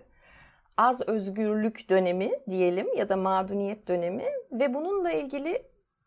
az 0.78 1.10
özgürlük 1.10 1.90
dönemi 1.90 2.32
diyelim 2.50 2.88
ya 2.98 3.10
da 3.10 3.18
mağduniyet 3.18 3.88
dönemi 3.88 4.26
ve 4.52 4.74
bununla 4.74 5.12
ilgili 5.12 5.64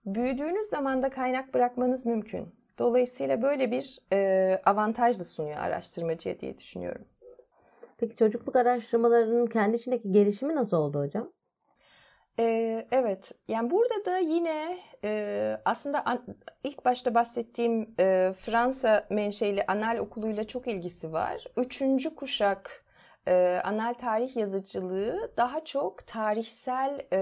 büyüdüğünüz 0.06 0.66
zaman 0.66 1.02
da 1.02 1.10
kaynak 1.10 1.54
bırakmanız 1.54 2.06
mümkün. 2.06 2.54
Dolayısıyla 2.78 3.42
böyle 3.42 3.70
bir 3.70 3.98
e, 4.12 4.60
avantaj 4.64 5.18
da 5.18 5.24
sunuyor 5.24 5.56
araştırmacıya 5.56 6.40
diye 6.40 6.58
düşünüyorum. 6.58 7.04
Peki 7.98 8.16
çocukluk 8.16 8.56
araştırmalarının 8.56 9.46
kendi 9.46 9.76
içindeki 9.76 10.12
gelişimi 10.12 10.54
nasıl 10.54 10.76
oldu 10.76 11.00
hocam? 11.00 11.33
Ee, 12.38 12.86
evet, 12.90 13.32
yani 13.48 13.70
burada 13.70 14.04
da 14.04 14.18
yine 14.18 14.78
e, 15.04 15.56
aslında 15.64 16.04
an, 16.06 16.24
ilk 16.64 16.84
başta 16.84 17.14
bahsettiğim 17.14 17.94
e, 18.00 18.32
Fransa 18.40 19.06
menşeli 19.10 19.64
anal 19.66 19.98
okuluyla 19.98 20.46
çok 20.46 20.68
ilgisi 20.68 21.12
var. 21.12 21.44
Üçüncü 21.56 22.14
kuşak 22.14 22.84
e, 23.28 23.60
anal 23.64 23.94
tarih 23.94 24.36
yazıcılığı 24.36 25.32
daha 25.36 25.64
çok 25.64 26.06
tarihsel 26.06 27.00
e, 27.12 27.20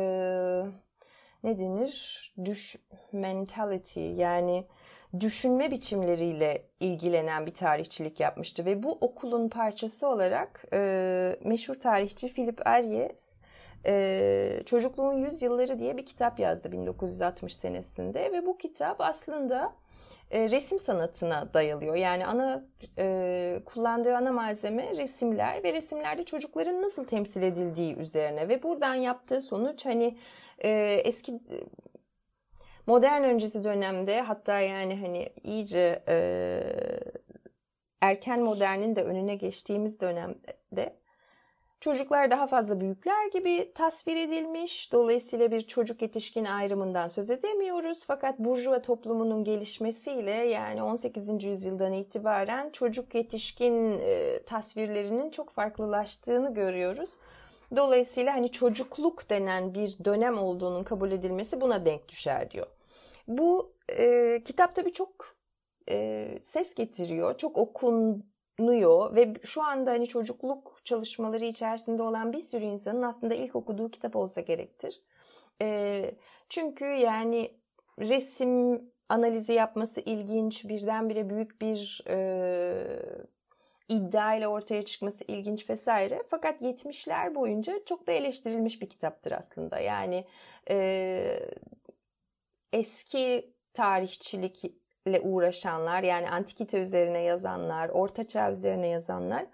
ne 1.45 1.59
denir? 1.59 2.35
Düş 2.45 2.77
mentality 3.13 4.01
yani 4.01 4.67
düşünme 5.21 5.71
biçimleriyle 5.71 6.67
ilgilenen 6.81 7.47
bir 7.47 7.55
tarihçilik 7.55 8.21
yapmıştı 8.21 8.65
ve 8.65 8.83
bu 8.83 8.93
okulun 8.93 9.49
parçası 9.49 10.09
olarak 10.09 10.65
e, 10.73 11.37
meşhur 11.45 11.75
tarihçi 11.75 12.35
Philip 12.35 12.67
Aries 12.67 13.42
e, 13.87 14.63
Çocukluğun 14.67 15.13
Yüzyılları 15.13 15.79
diye 15.79 15.97
bir 15.97 16.07
kitap 16.07 16.39
yazdı 16.39 16.73
1960 16.73 17.57
senesinde 17.57 18.33
ve 18.33 18.47
bu 18.47 18.59
kitap 18.59 19.01
aslında 19.01 19.73
e, 20.31 20.51
resim 20.51 20.79
sanatına 20.79 21.55
dayalıyor. 21.55 21.95
Yani 21.95 22.27
ana 22.27 22.65
e, 22.99 23.63
kullandığı 23.65 24.17
ana 24.17 24.33
malzeme 24.33 24.97
resimler 24.97 25.65
ve 25.65 25.73
resimlerde 25.73 26.25
çocukların 26.25 26.83
nasıl 26.83 27.05
temsil 27.05 27.43
edildiği 27.43 27.97
üzerine 27.97 28.49
ve 28.49 28.63
buradan 28.63 28.95
yaptığı 28.95 29.41
sonuç 29.41 29.87
hani 29.87 30.19
e, 30.65 30.71
eski 31.05 31.41
modern 32.87 33.23
öncesi 33.23 33.65
dönemde 33.65 34.21
hatta 34.21 34.61
yani 34.61 35.01
hani 35.01 35.33
iyice 35.45 36.03
e, 36.09 36.17
erken 38.01 38.41
modernin 38.41 38.97
de 38.97 39.03
önüne 39.03 39.35
geçtiğimiz 39.35 40.01
dönemde 40.01 40.97
Çocuklar 41.83 42.31
daha 42.31 42.47
fazla 42.47 42.81
büyükler 42.81 43.27
gibi 43.33 43.73
tasvir 43.75 44.17
edilmiş. 44.17 44.93
Dolayısıyla 44.93 45.51
bir 45.51 45.61
çocuk 45.61 46.03
yetişkin 46.03 46.45
ayrımından 46.45 47.09
söz 47.09 47.31
edemiyoruz. 47.31 48.05
Fakat 48.07 48.39
burjuva 48.39 48.83
toplumunun 48.83 49.45
gelişmesiyle 49.45 50.31
yani 50.31 50.83
18. 50.83 51.45
yüzyıldan 51.45 51.93
itibaren 51.93 52.71
çocuk 52.71 53.15
yetişkin 53.15 54.01
e, 54.01 54.43
tasvirlerinin 54.47 55.31
çok 55.31 55.51
farklılaştığını 55.51 56.55
görüyoruz. 56.55 57.11
Dolayısıyla 57.77 58.35
hani 58.35 58.51
çocukluk 58.51 59.31
denen 59.31 59.75
bir 59.75 59.97
dönem 60.05 60.39
olduğunun 60.39 60.85
kabul 60.85 61.11
edilmesi 61.13 61.61
buna 61.61 61.87
denk 61.87 62.09
düşer 62.09 62.51
diyor. 62.51 62.67
Bu 63.29 63.73
e, 63.99 64.43
kitap 64.45 64.75
tabii 64.75 64.93
çok 64.93 65.37
e, 65.89 66.29
ses 66.43 66.75
getiriyor, 66.75 67.37
çok 67.39 67.59
okunuyor 68.63 69.17
ve 69.17 69.35
şu 69.45 69.63
anda 69.63 69.91
hani 69.91 70.07
çocukluk 70.07 70.81
çalışmaları 70.85 71.45
içerisinde 71.45 72.03
olan 72.03 72.33
bir 72.33 72.41
sürü 72.41 72.65
insanın 72.65 73.03
aslında 73.03 73.35
ilk 73.35 73.57
okuduğu 73.57 73.91
kitap 73.91 74.17
olsa 74.17 74.41
gerektir. 74.41 75.03
E, 75.63 76.15
çünkü 76.49 76.85
yani 76.85 77.51
resim 77.99 78.83
analizi 79.09 79.53
yapması 79.53 80.01
ilginç, 80.01 80.65
birdenbire 80.69 81.31
büyük 81.31 81.61
bir 81.61 82.05
e, 82.09 82.17
iddia 83.89 84.35
ile 84.35 84.49
ortaya 84.49 84.83
çıkması 84.83 85.25
ilginç 85.29 85.71
vesaire. 85.71 86.23
Fakat 86.29 86.63
70'ler 86.63 87.35
boyunca 87.35 87.85
çok 87.87 88.07
da 88.07 88.13
eleştirilmiş 88.13 88.83
bir 88.83 88.89
kitaptır 88.89 89.33
aslında. 89.33 89.79
Yani 89.79 90.25
e, 90.71 91.41
eski 92.73 93.55
tarihçilikle 95.05 95.29
uğraşanlar 95.29 96.03
yani 96.03 96.31
antikite 96.31 96.79
üzerine 96.79 97.23
yazanlar, 97.23 97.89
ortaçağ 97.89 98.51
üzerine 98.51 98.89
yazanlar 98.89 99.47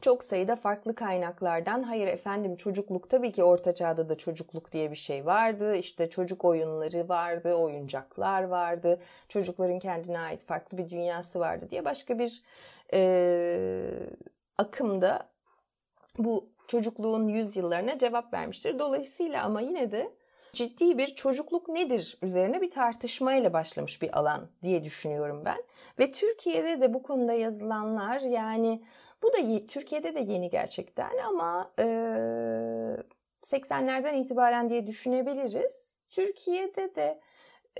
çok 0.00 0.24
sayıda 0.24 0.56
farklı 0.56 0.94
kaynaklardan 0.94 1.82
hayır 1.82 2.06
efendim 2.06 2.56
çocukluk 2.56 3.10
tabii 3.10 3.32
ki 3.32 3.44
orta 3.44 3.74
çağda 3.74 4.08
da 4.08 4.18
çocukluk 4.18 4.72
diye 4.72 4.90
bir 4.90 4.96
şey 4.96 5.26
vardı. 5.26 5.76
İşte 5.76 6.10
çocuk 6.10 6.44
oyunları 6.44 7.08
vardı, 7.08 7.54
oyuncaklar 7.54 8.42
vardı. 8.42 9.00
Çocukların 9.28 9.78
kendine 9.78 10.18
ait 10.18 10.42
farklı 10.42 10.78
bir 10.78 10.90
dünyası 10.90 11.40
vardı 11.40 11.66
diye 11.70 11.84
başka 11.84 12.18
bir 12.18 12.42
e, 12.92 13.00
akımda 14.58 15.28
bu 16.18 16.50
çocukluğun 16.68 17.28
yüzyıllarına 17.28 17.98
cevap 17.98 18.32
vermiştir. 18.32 18.78
Dolayısıyla 18.78 19.44
ama 19.44 19.60
yine 19.60 19.90
de 19.90 20.12
ciddi 20.56 20.98
bir 20.98 21.06
çocukluk 21.06 21.68
nedir 21.68 22.18
üzerine 22.22 22.60
bir 22.60 22.70
tartışmayla 22.70 23.52
başlamış 23.52 24.02
bir 24.02 24.18
alan 24.18 24.48
diye 24.62 24.84
düşünüyorum 24.84 25.42
ben. 25.44 25.58
Ve 25.98 26.12
Türkiye'de 26.12 26.80
de 26.80 26.94
bu 26.94 27.02
konuda 27.02 27.32
yazılanlar 27.32 28.20
yani 28.20 28.82
bu 29.22 29.32
da 29.32 29.66
Türkiye'de 29.66 30.14
de 30.14 30.20
yeni 30.20 30.50
gerçekten 30.50 31.18
ama 31.28 31.72
e, 31.78 31.84
80'lerden 33.42 34.14
itibaren 34.14 34.70
diye 34.70 34.86
düşünebiliriz. 34.86 36.00
Türkiye'de 36.10 36.94
de 36.94 37.20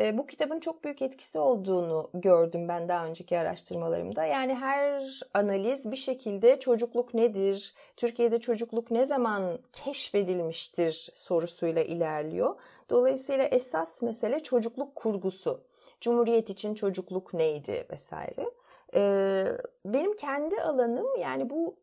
e, 0.00 0.18
bu 0.18 0.26
kitabın 0.26 0.60
çok 0.60 0.84
büyük 0.84 1.02
etkisi 1.02 1.38
olduğunu 1.38 2.10
gördüm 2.14 2.68
ben 2.68 2.88
daha 2.88 3.06
önceki 3.06 3.38
araştırmalarımda. 3.38 4.24
Yani 4.24 4.54
her 4.54 5.20
analiz 5.34 5.90
bir 5.90 5.96
şekilde 5.96 6.58
çocukluk 6.58 7.14
nedir, 7.14 7.74
Türkiye'de 7.96 8.40
çocukluk 8.40 8.90
ne 8.90 9.06
zaman 9.06 9.58
keşfedilmiştir 9.72 11.10
sorusuyla 11.14 11.82
ilerliyor. 11.82 12.56
Dolayısıyla 12.90 13.44
esas 13.44 14.02
mesele 14.02 14.40
çocukluk 14.40 14.94
kurgusu. 14.94 15.60
Cumhuriyet 16.00 16.50
için 16.50 16.74
çocukluk 16.74 17.34
neydi 17.34 17.86
vesaire. 17.90 18.50
Ee, 18.94 19.46
benim 19.84 20.16
kendi 20.16 20.62
alanım 20.62 21.20
yani 21.20 21.50
bu 21.50 21.76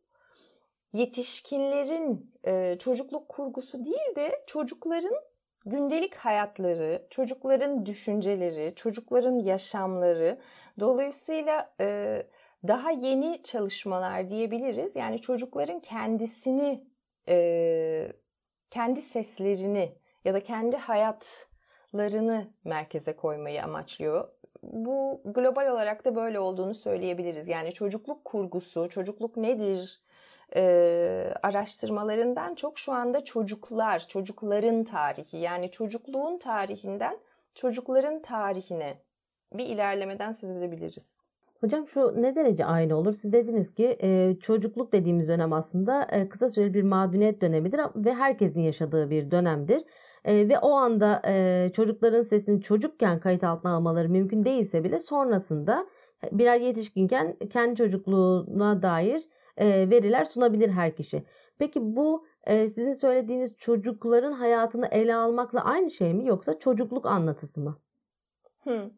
yetişkinlerin 0.93 2.31
e, 2.45 2.77
çocukluk 2.79 3.29
kurgusu 3.29 3.85
değil 3.85 4.15
de 4.15 4.43
çocukların 4.47 5.15
gündelik 5.65 6.15
hayatları, 6.15 7.07
çocukların 7.09 7.85
düşünceleri, 7.85 8.73
çocukların 8.75 9.39
yaşamları. 9.39 10.39
Dolayısıyla 10.79 11.73
e, 11.81 12.23
daha 12.67 12.91
yeni 12.91 13.43
çalışmalar 13.43 14.29
diyebiliriz. 14.29 14.95
Yani 14.95 15.21
çocukların 15.21 15.79
kendisini, 15.79 16.83
e, 17.29 18.11
kendi 18.69 19.01
seslerini 19.01 19.97
ya 20.25 20.33
da 20.33 20.43
kendi 20.43 20.77
hayatlarını 20.77 22.47
merkeze 22.63 23.15
koymayı 23.15 23.63
amaçlıyor 23.63 24.29
bu 24.63 25.21
global 25.25 25.67
olarak 25.67 26.05
da 26.05 26.15
böyle 26.15 26.39
olduğunu 26.39 26.75
söyleyebiliriz. 26.75 27.47
Yani 27.47 27.73
çocukluk 27.73 28.25
kurgusu, 28.25 28.89
çocukluk 28.89 29.37
nedir 29.37 30.01
e, 30.55 31.33
araştırmalarından 31.43 32.55
çok 32.55 32.79
şu 32.79 32.93
anda 32.93 33.23
çocuklar, 33.23 34.07
çocukların 34.07 34.83
tarihi 34.83 35.37
yani 35.37 35.71
çocukluğun 35.71 36.37
tarihinden 36.37 37.17
çocukların 37.55 38.21
tarihine 38.21 38.97
bir 39.53 39.65
ilerlemeden 39.65 40.31
söz 40.31 40.57
edebiliriz. 40.57 41.21
Hocam 41.59 41.87
şu 41.87 42.21
ne 42.21 42.35
derece 42.35 42.65
aynı 42.65 42.95
olur? 42.95 43.13
Siz 43.13 43.33
dediniz 43.33 43.73
ki 43.73 43.97
e, 44.01 44.35
çocukluk 44.41 44.93
dediğimiz 44.93 45.27
dönem 45.27 45.53
aslında 45.53 46.03
e, 46.03 46.29
kısa 46.29 46.49
süreli 46.49 46.73
bir 46.73 46.83
mağduniyet 46.83 47.41
dönemidir 47.41 47.81
ve 47.95 48.13
herkesin 48.13 48.61
yaşadığı 48.61 49.09
bir 49.09 49.31
dönemdir 49.31 49.81
e, 50.25 50.49
ve 50.49 50.59
o 50.59 50.71
anda 50.71 51.21
e, 51.27 51.71
çocukların 51.75 52.21
sesini 52.21 52.61
çocukken 52.61 53.19
kayıt 53.19 53.43
altına 53.43 53.75
almaları 53.75 54.09
mümkün 54.09 54.45
değilse 54.45 54.83
bile 54.83 54.99
sonrasında 54.99 55.87
birer 56.31 56.59
yetişkinken 56.59 57.35
kendi 57.49 57.75
çocukluğuna 57.75 58.81
dair 58.81 59.23
veriler 59.59 60.25
sunabilir 60.25 60.69
her 60.69 60.95
kişi. 60.95 61.23
Peki 61.59 61.95
bu 61.95 62.25
sizin 62.47 62.93
söylediğiniz 62.93 63.57
çocukların 63.57 64.31
hayatını 64.31 64.87
ele 64.87 65.15
almakla 65.15 65.63
aynı 65.63 65.91
şey 65.91 66.13
mi 66.13 66.27
yoksa 66.27 66.59
çocukluk 66.59 67.05
anlatısı 67.05 67.61
mı? 67.61 67.79
Hmm. 68.63 68.89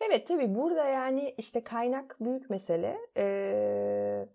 Evet 0.00 0.26
tabii 0.26 0.54
burada 0.54 0.84
yani 0.84 1.34
işte 1.38 1.64
kaynak 1.64 2.16
büyük 2.20 2.50
mesele. 2.50 2.98
Ee, 3.16 4.26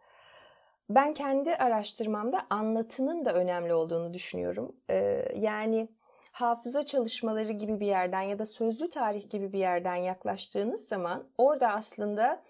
ben 0.89 1.13
kendi 1.13 1.55
araştırmamda 1.55 2.47
anlatının 2.49 3.25
da 3.25 3.33
önemli 3.33 3.73
olduğunu 3.73 4.13
düşünüyorum. 4.13 4.75
Ee, 4.89 5.25
yani 5.35 5.87
hafıza 6.31 6.85
çalışmaları 6.85 7.51
gibi 7.51 7.79
bir 7.79 7.87
yerden 7.87 8.21
ya 8.21 8.39
da 8.39 8.45
sözlü 8.45 8.89
tarih 8.89 9.29
gibi 9.29 9.53
bir 9.53 9.59
yerden 9.59 9.95
yaklaştığınız 9.95 10.87
zaman 10.87 11.23
orada 11.37 11.67
aslında 11.67 12.43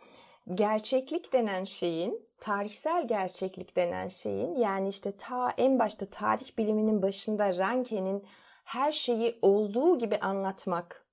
gerçeklik 0.54 1.34
denen 1.34 1.64
şeyin, 1.64 2.29
tarihsel 2.40 3.08
gerçeklik 3.08 3.76
denen 3.76 4.10
şeyin 4.10 4.56
yani 4.56 4.90
işte 4.90 5.12
ta 5.12 5.54
en 5.58 5.80
başta 5.80 6.06
tarih 6.06 6.58
biliminin 6.58 7.02
başında 7.02 7.58
Ranke'nin 7.58 8.24
her 8.64 8.92
şeyi 8.92 9.40
olduğu 9.42 9.98
gibi 9.98 10.18
anlatmak 10.18 11.06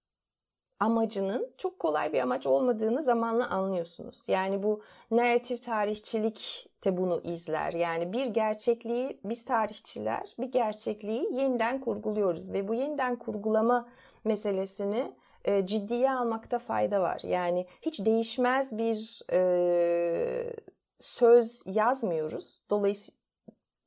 amacının 0.81 1.51
çok 1.59 1.79
kolay 1.79 2.13
bir 2.13 2.21
amaç 2.21 2.47
olmadığını 2.47 3.03
zamanla 3.03 3.51
anlıyorsunuz. 3.51 4.29
Yani 4.29 4.63
bu 4.63 4.83
narratif 5.11 5.65
tarihçilik 5.65 6.71
de 6.85 6.97
bunu 6.97 7.21
izler. 7.25 7.73
Yani 7.73 8.13
bir 8.13 8.27
gerçekliği 8.27 9.21
biz 9.25 9.45
tarihçiler 9.45 10.35
bir 10.39 10.53
gerçekliği 10.53 11.35
yeniden 11.35 11.81
kurguluyoruz 11.81 12.53
ve 12.53 12.69
bu 12.69 12.75
yeniden 12.75 13.17
kurgulama 13.17 13.89
meselesini 14.25 15.13
e, 15.45 15.67
ciddiye 15.67 16.13
almakta 16.13 16.59
fayda 16.59 17.01
var. 17.01 17.21
Yani 17.25 17.67
hiç 17.83 18.07
değişmez 18.07 18.79
bir 18.79 19.23
e, 19.33 20.53
söz 21.01 21.63
yazmıyoruz. 21.67 22.63
Dolayısıyla 22.71 23.19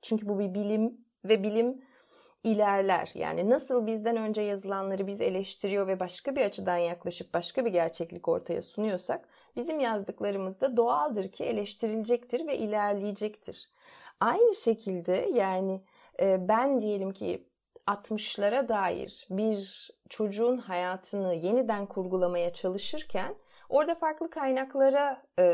çünkü 0.02 0.30
bu 0.30 0.40
bir 0.40 0.54
bilim 0.54 0.98
ve 1.26 1.44
bilim 1.44 1.82
ilerler. 2.44 3.12
Yani 3.16 3.50
nasıl 3.50 3.88
bizden 3.88 4.18
önce 4.18 4.42
yazılanları 4.42 5.08
biz 5.08 5.22
eleştiriyor 5.22 5.88
ve 5.88 6.00
başka 6.00 6.36
bir 6.36 6.42
açıdan 6.42 6.78
yaklaşıp 6.78 7.34
başka 7.34 7.66
bir 7.66 7.72
gerçeklik 7.72 8.28
ortaya 8.28 8.62
sunuyorsak 8.62 9.30
bizim 9.56 9.80
yazdıklarımız 9.80 10.62
da 10.62 10.78
doğaldır 10.78 11.32
ki 11.32 11.44
eleştirilecektir 11.44 12.48
ve 12.48 12.58
ilerleyecektir. 12.58 13.70
Aynı 14.20 14.56
şekilde 14.56 15.30
yani 15.34 15.82
e, 16.20 16.48
ben 16.48 16.82
diyelim 16.82 17.12
ki 17.12 17.48
60'lara 17.88 18.68
dair 18.68 19.28
bir 19.30 19.90
çocuğun 20.10 20.58
hayatını 20.58 21.36
yeniden 21.36 21.86
kurgulamaya 21.86 22.54
çalışırken 22.54 23.36
orada 23.70 23.96
farklı 23.96 24.30
kaynaklara 24.30 25.22
e, 25.40 25.46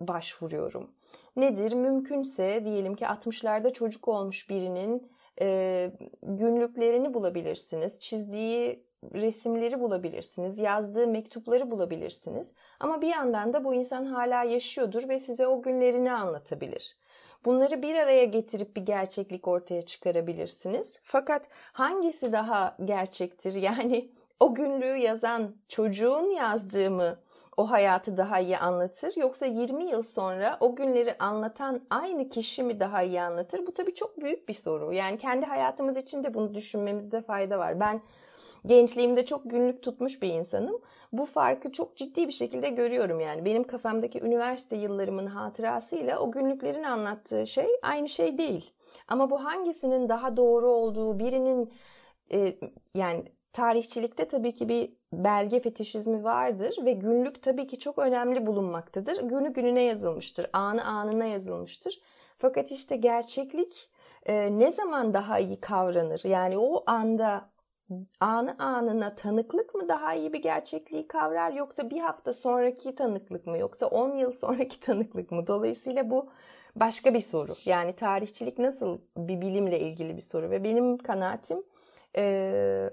başvuruyorum. 0.00 0.90
Nedir? 1.36 1.72
Mümkünse 1.72 2.64
diyelim 2.64 2.94
ki 2.94 3.04
60'larda 3.04 3.72
çocuk 3.72 4.08
olmuş 4.08 4.50
birinin 4.50 5.08
e, 5.40 5.90
günlüklerini 6.22 7.14
bulabilirsiniz, 7.14 8.00
çizdiği 8.00 8.88
resimleri 9.14 9.80
bulabilirsiniz, 9.80 10.58
yazdığı 10.58 11.06
mektupları 11.06 11.70
bulabilirsiniz. 11.70 12.54
Ama 12.80 13.02
bir 13.02 13.08
yandan 13.08 13.52
da 13.52 13.64
bu 13.64 13.74
insan 13.74 14.04
hala 14.04 14.44
yaşıyordur 14.44 15.08
ve 15.08 15.18
size 15.18 15.46
o 15.46 15.62
günlerini 15.62 16.12
anlatabilir. 16.12 16.96
Bunları 17.44 17.82
bir 17.82 17.94
araya 17.94 18.24
getirip 18.24 18.76
bir 18.76 18.82
gerçeklik 18.82 19.48
ortaya 19.48 19.82
çıkarabilirsiniz. 19.82 21.00
Fakat 21.02 21.48
hangisi 21.72 22.32
daha 22.32 22.76
gerçektir? 22.84 23.52
Yani 23.52 24.10
o 24.40 24.54
günlüğü 24.54 24.96
yazan 24.96 25.56
çocuğun 25.68 26.30
yazdığı 26.30 26.90
mı 26.90 27.18
o 27.58 27.70
hayatı 27.70 28.16
daha 28.16 28.40
iyi 28.40 28.58
anlatır 28.58 29.16
yoksa 29.16 29.46
20 29.46 29.84
yıl 29.84 30.02
sonra 30.02 30.56
o 30.60 30.76
günleri 30.76 31.18
anlatan 31.18 31.80
aynı 31.90 32.28
kişi 32.28 32.62
mi 32.62 32.80
daha 32.80 33.02
iyi 33.02 33.20
anlatır? 33.20 33.66
Bu 33.66 33.74
tabii 33.74 33.94
çok 33.94 34.20
büyük 34.20 34.48
bir 34.48 34.54
soru. 34.54 34.92
Yani 34.92 35.18
kendi 35.18 35.46
hayatımız 35.46 35.96
için 35.96 36.24
de 36.24 36.34
bunu 36.34 36.54
düşünmemizde 36.54 37.22
fayda 37.22 37.58
var. 37.58 37.80
Ben 37.80 38.00
gençliğimde 38.66 39.26
çok 39.26 39.50
günlük 39.50 39.82
tutmuş 39.82 40.22
bir 40.22 40.28
insanım. 40.28 40.80
Bu 41.12 41.26
farkı 41.26 41.72
çok 41.72 41.96
ciddi 41.96 42.28
bir 42.28 42.32
şekilde 42.32 42.68
görüyorum 42.68 43.20
yani. 43.20 43.44
Benim 43.44 43.64
kafamdaki 43.64 44.20
üniversite 44.20 44.76
yıllarımın 44.76 45.26
hatırasıyla 45.26 46.18
o 46.18 46.30
günlüklerin 46.30 46.82
anlattığı 46.82 47.46
şey 47.46 47.68
aynı 47.82 48.08
şey 48.08 48.38
değil. 48.38 48.70
Ama 49.08 49.30
bu 49.30 49.44
hangisinin 49.44 50.08
daha 50.08 50.36
doğru 50.36 50.68
olduğu, 50.68 51.18
birinin 51.18 51.72
e, 52.32 52.54
yani 52.94 53.24
tarihçilikte 53.52 54.28
tabii 54.28 54.54
ki 54.54 54.68
bir 54.68 54.97
belge 55.12 55.60
fetişizmi 55.60 56.24
vardır 56.24 56.76
ve 56.84 56.92
günlük 56.92 57.42
tabii 57.42 57.66
ki 57.66 57.78
çok 57.78 57.98
önemli 57.98 58.46
bulunmaktadır. 58.46 59.22
Günü 59.22 59.52
gününe 59.52 59.82
yazılmıştır, 59.82 60.46
anı 60.52 60.84
anına 60.84 61.24
yazılmıştır. 61.24 62.00
Fakat 62.38 62.70
işte 62.70 62.96
gerçeklik 62.96 63.90
e, 64.26 64.58
ne 64.58 64.70
zaman 64.70 65.14
daha 65.14 65.38
iyi 65.38 65.60
kavranır? 65.60 66.20
Yani 66.24 66.58
o 66.58 66.82
anda 66.86 67.50
anı 68.20 68.56
anına 68.58 69.14
tanıklık 69.14 69.74
mı 69.74 69.88
daha 69.88 70.14
iyi 70.14 70.32
bir 70.32 70.42
gerçekliği 70.42 71.08
kavrar 71.08 71.52
yoksa 71.52 71.90
bir 71.90 72.00
hafta 72.00 72.32
sonraki 72.32 72.94
tanıklık 72.94 73.46
mı 73.46 73.58
yoksa 73.58 73.86
10 73.86 74.16
yıl 74.16 74.32
sonraki 74.32 74.80
tanıklık 74.86 75.30
mı? 75.30 75.46
Dolayısıyla 75.46 76.10
bu 76.10 76.30
başka 76.76 77.14
bir 77.14 77.20
soru. 77.20 77.54
Yani 77.64 77.92
tarihçilik 77.96 78.58
nasıl 78.58 78.98
bir 79.16 79.40
bilimle 79.40 79.80
ilgili 79.80 80.16
bir 80.16 80.22
soru 80.22 80.50
ve 80.50 80.64
benim 80.64 80.98
kanaatim 80.98 81.62
e, 82.16 82.90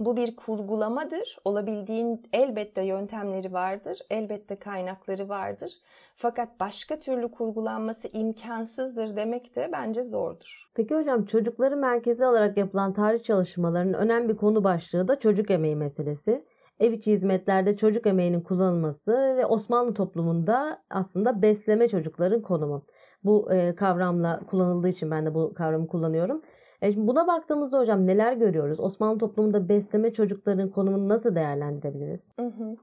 bu 0.00 0.16
bir 0.16 0.36
kurgulamadır. 0.36 1.38
Olabildiğin 1.44 2.22
elbette 2.32 2.82
yöntemleri 2.82 3.52
vardır, 3.52 3.98
elbette 4.10 4.56
kaynakları 4.56 5.28
vardır. 5.28 5.72
Fakat 6.16 6.60
başka 6.60 7.00
türlü 7.00 7.30
kurgulanması 7.30 8.08
imkansızdır 8.12 9.16
demek 9.16 9.56
de 9.56 9.68
bence 9.72 10.04
zordur. 10.04 10.70
Peki 10.74 10.94
hocam 10.94 11.24
çocukları 11.24 11.76
merkeze 11.76 12.26
alarak 12.26 12.58
yapılan 12.58 12.92
tarih 12.92 13.22
çalışmalarının 13.22 13.92
önemli 13.92 14.28
bir 14.28 14.36
konu 14.36 14.64
başlığı 14.64 15.08
da 15.08 15.20
çocuk 15.20 15.50
emeği 15.50 15.76
meselesi. 15.76 16.44
Ev 16.80 16.92
içi 16.92 17.12
hizmetlerde 17.12 17.76
çocuk 17.76 18.06
emeğinin 18.06 18.40
kullanılması 18.40 19.12
ve 19.12 19.46
Osmanlı 19.46 19.94
toplumunda 19.94 20.82
aslında 20.90 21.42
besleme 21.42 21.88
çocukların 21.88 22.42
konumu. 22.42 22.86
Bu 23.24 23.52
e, 23.52 23.74
kavramla 23.74 24.40
kullanıldığı 24.46 24.88
için 24.88 25.10
ben 25.10 25.26
de 25.26 25.34
bu 25.34 25.54
kavramı 25.54 25.86
kullanıyorum. 25.86 26.42
E 26.82 27.06
buna 27.06 27.26
baktığımızda 27.26 27.78
hocam 27.78 28.06
neler 28.06 28.32
görüyoruz? 28.32 28.80
Osmanlı 28.80 29.18
toplumunda 29.18 29.68
besleme 29.68 30.12
çocukların 30.12 30.70
konumunu 30.70 31.08
nasıl 31.08 31.34
değerlendirebiliriz? 31.34 32.28
Hı 32.38 32.46
hı. 32.46 32.76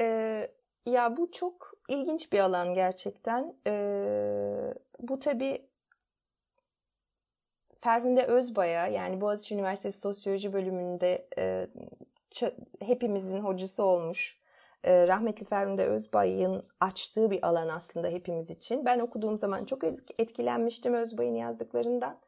Ee, 0.00 0.48
ya 0.86 1.16
bu 1.16 1.30
çok 1.30 1.72
ilginç 1.88 2.32
bir 2.32 2.38
alan 2.38 2.74
gerçekten. 2.74 3.54
Ee, 3.66 4.74
bu 5.00 5.18
tabi 5.18 5.66
Ferhunde 7.80 8.26
Özbay'a 8.26 8.86
yani 8.86 9.20
Boğaziçi 9.20 9.54
Üniversitesi 9.54 9.98
Sosyoloji 9.98 10.52
bölümünde 10.52 11.28
e, 11.38 11.68
hepimizin 12.80 13.40
hocası 13.40 13.84
olmuş 13.84 14.42
e, 14.84 15.06
rahmetli 15.06 15.44
Ferhunde 15.44 15.86
Özbay'ın 15.86 16.62
açtığı 16.80 17.30
bir 17.30 17.46
alan 17.46 17.68
aslında 17.68 18.08
hepimiz 18.08 18.50
için. 18.50 18.84
Ben 18.84 18.98
okuduğum 18.98 19.38
zaman 19.38 19.64
çok 19.64 19.84
etkilenmiştim 20.18 20.94
Özbay'ın 20.94 21.34
yazdıklarından. 21.34 22.18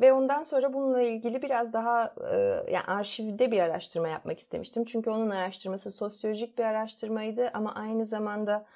Ve 0.00 0.12
ondan 0.12 0.42
sonra 0.42 0.72
bununla 0.72 1.02
ilgili 1.02 1.42
biraz 1.42 1.72
daha 1.72 2.14
e, 2.32 2.36
yani 2.72 2.84
arşivde 2.86 3.50
bir 3.52 3.60
araştırma 3.60 4.08
yapmak 4.08 4.38
istemiştim. 4.38 4.84
Çünkü 4.84 5.10
onun 5.10 5.30
araştırması 5.30 5.90
sosyolojik 5.90 6.58
bir 6.58 6.64
araştırmaydı 6.64 7.50
ama 7.54 7.74
aynı 7.74 8.06
zamanda 8.06 8.66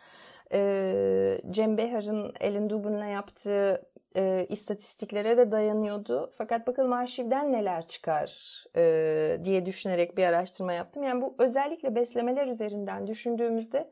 e, 0.53 1.41
Cem 1.51 1.79
Behar'ın 1.79 2.33
Ellen 2.41 2.71
Dubin'le 2.71 3.09
yaptığı 3.13 3.83
e, 4.17 4.47
istatistiklere 4.49 5.39
de 5.39 5.53
dayanıyordu. 5.53 6.33
Fakat 6.39 6.67
bakalım 6.67 6.93
arşivden 6.93 7.53
neler 7.53 7.89
çıkar 7.89 8.65
e, 8.77 9.41
diye 9.45 9.67
düşünerek 9.67 10.17
bir 10.17 10.25
araştırma 10.25 10.73
yaptım. 10.73 11.03
Yani 11.03 11.23
bu 11.23 11.35
özellikle 11.39 11.95
beslemeler 11.95 12.47
üzerinden 12.47 13.07
düşündüğümüzde 13.07 13.91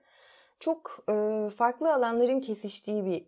çok 0.61 1.05
e, 1.11 1.49
farklı 1.51 1.95
alanların 1.95 2.41
kesiştiği 2.41 3.05
bir 3.05 3.27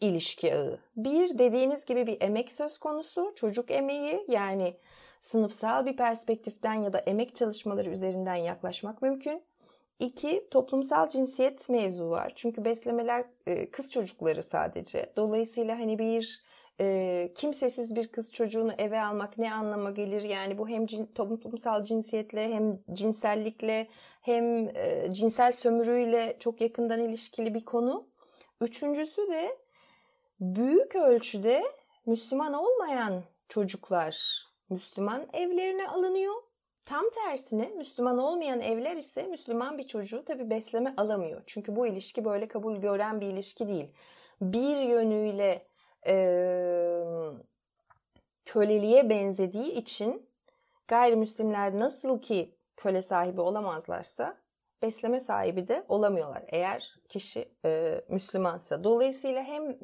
ilişki 0.00 0.54
ağı. 0.54 0.78
Bir 0.96 1.38
dediğiniz 1.38 1.84
gibi 1.84 2.06
bir 2.06 2.20
emek 2.20 2.52
söz 2.52 2.78
konusu, 2.78 3.32
çocuk 3.36 3.70
emeği 3.70 4.24
yani 4.28 4.76
sınıfsal 5.20 5.86
bir 5.86 5.96
perspektiften 5.96 6.74
ya 6.74 6.92
da 6.92 6.98
emek 6.98 7.36
çalışmaları 7.36 7.90
üzerinden 7.90 8.34
yaklaşmak 8.34 9.02
mümkün. 9.02 9.42
İki, 9.98 10.48
toplumsal 10.50 11.08
cinsiyet 11.08 11.68
mevzu 11.68 12.10
var. 12.10 12.32
Çünkü 12.34 12.64
beslemeler 12.64 13.24
e, 13.46 13.70
kız 13.70 13.92
çocukları 13.92 14.42
sadece. 14.42 15.12
Dolayısıyla 15.16 15.78
hani 15.78 15.98
bir 15.98 16.42
e, 16.80 17.32
kimsesiz 17.34 17.94
bir 17.94 18.08
kız 18.08 18.32
çocuğunu 18.32 18.72
eve 18.78 19.00
almak 19.00 19.38
ne 19.38 19.52
anlama 19.54 19.90
gelir? 19.90 20.22
Yani 20.22 20.58
bu 20.58 20.68
hem 20.68 20.86
cin, 20.86 21.06
toplumsal 21.06 21.84
cinsiyetle 21.84 22.54
hem 22.54 22.78
cinsellikle 22.92 23.88
hem 24.22 24.68
e, 24.68 25.08
cinsel 25.12 25.52
sömürüyle 25.52 26.36
çok 26.38 26.60
yakından 26.60 27.00
ilişkili 27.00 27.54
bir 27.54 27.64
konu. 27.64 28.06
Üçüncüsü 28.60 29.28
de 29.28 29.56
büyük 30.40 30.96
ölçüde 30.96 31.62
Müslüman 32.06 32.52
olmayan 32.52 33.22
çocuklar 33.48 34.44
Müslüman 34.70 35.26
evlerine 35.32 35.88
alınıyor. 35.88 36.34
Tam 36.84 37.04
tersine 37.10 37.68
Müslüman 37.68 38.18
olmayan 38.18 38.60
evler 38.60 38.96
ise 38.96 39.22
Müslüman 39.22 39.78
bir 39.78 39.82
çocuğu 39.82 40.24
tabi 40.24 40.50
besleme 40.50 40.94
alamıyor. 40.96 41.42
Çünkü 41.46 41.76
bu 41.76 41.86
ilişki 41.86 42.24
böyle 42.24 42.48
kabul 42.48 42.76
gören 42.76 43.20
bir 43.20 43.26
ilişki 43.26 43.68
değil. 43.68 43.88
Bir 44.40 44.76
yönüyle 44.76 45.62
e, 46.06 46.14
köleliğe 48.44 49.10
benzediği 49.10 49.72
için 49.72 50.26
gayrimüslimler 50.88 51.78
nasıl 51.78 52.20
ki 52.20 52.54
köle 52.76 53.02
sahibi 53.02 53.40
olamazlarsa 53.40 54.36
besleme 54.82 55.20
sahibi 55.20 55.68
de 55.68 55.84
olamıyorlar 55.88 56.42
eğer 56.48 56.96
kişi 57.08 57.48
e, 57.64 58.00
Müslümansa. 58.08 58.84
Dolayısıyla 58.84 59.42
hem 59.42 59.78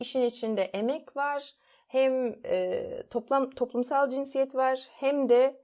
işin 0.00 0.22
içinde 0.22 0.62
emek 0.62 1.16
var, 1.16 1.54
hem 1.88 2.36
e, 2.44 3.02
toplam 3.10 3.50
toplumsal 3.50 4.08
cinsiyet 4.08 4.54
var, 4.54 4.88
hem 4.90 5.28
de 5.28 5.60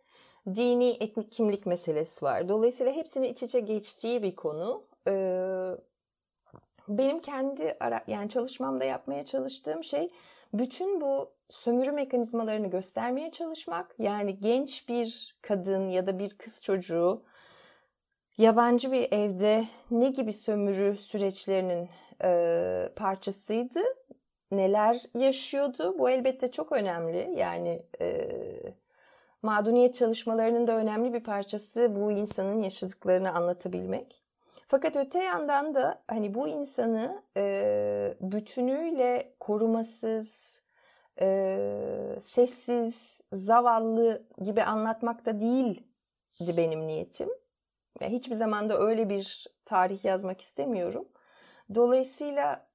dini 0.55 0.97
etnik 1.01 1.33
kimlik 1.33 1.67
meselesi 1.67 2.25
var. 2.25 2.49
Dolayısıyla 2.49 2.93
hepsinin 2.93 3.29
iç 3.29 3.43
içe 3.43 3.61
geçtiği 3.61 4.23
bir 4.23 4.37
konu. 4.37 4.85
E, 5.09 5.15
benim 6.89 7.21
kendi 7.21 7.77
ara, 7.81 8.05
yani 8.07 8.29
çalışmamda 8.29 8.85
yapmaya 8.85 9.25
çalıştığım 9.25 9.85
şey 9.85 10.11
bütün 10.55 11.01
bu 11.01 11.31
sömürü 11.51 11.93
mekanizmalarını 11.93 12.71
göstermeye 12.71 13.31
çalışmak. 13.31 13.95
Yani 13.99 14.41
genç 14.41 14.89
bir 14.89 15.37
kadın 15.43 15.91
ya 15.91 16.07
da 16.07 16.19
bir 16.19 16.39
kız 16.39 16.63
çocuğu 16.63 17.23
yabancı 18.39 18.93
bir 18.93 19.13
evde 19.13 19.65
ne 19.91 20.09
gibi 20.09 20.33
sömürü 20.33 20.97
süreçlerinin 20.97 21.89
e, 22.25 22.89
parçasıydı, 22.97 23.81
neler 24.51 25.03
yaşıyordu. 25.15 25.99
Bu 25.99 26.11
elbette 26.11 26.51
çok 26.51 26.73
önemli. 26.73 27.35
Yani 27.37 27.83
e, 28.01 28.31
mağduniyet 29.43 29.95
çalışmalarının 29.95 30.67
da 30.67 30.77
önemli 30.77 31.13
bir 31.13 31.23
parçası 31.23 31.97
bu 31.97 32.13
insanın 32.13 32.63
yaşadıklarını 32.63 33.35
anlatabilmek. 33.35 34.25
Fakat 34.67 34.97
öte 34.97 35.23
yandan 35.23 35.75
da 35.75 36.03
hani 36.09 36.35
bu 36.35 36.49
insanı 36.49 37.23
e, 37.37 38.15
bütünüyle 38.21 39.35
korumasız, 39.41 40.63
e, 41.21 41.59
sessiz, 42.23 43.21
zavallı 43.33 44.23
gibi 44.43 44.63
anlatmak 44.63 45.27
da 45.27 45.41
değildi 45.41 46.57
benim 46.57 46.87
niyetim. 46.87 47.29
Yani 48.01 48.13
hiçbir 48.13 48.35
zaman 48.35 48.69
da 48.69 48.79
öyle 48.79 49.09
bir 49.09 49.47
tarih 49.65 50.05
yazmak 50.05 50.41
istemiyorum. 50.41 51.09
Dolayısıyla 51.75 52.67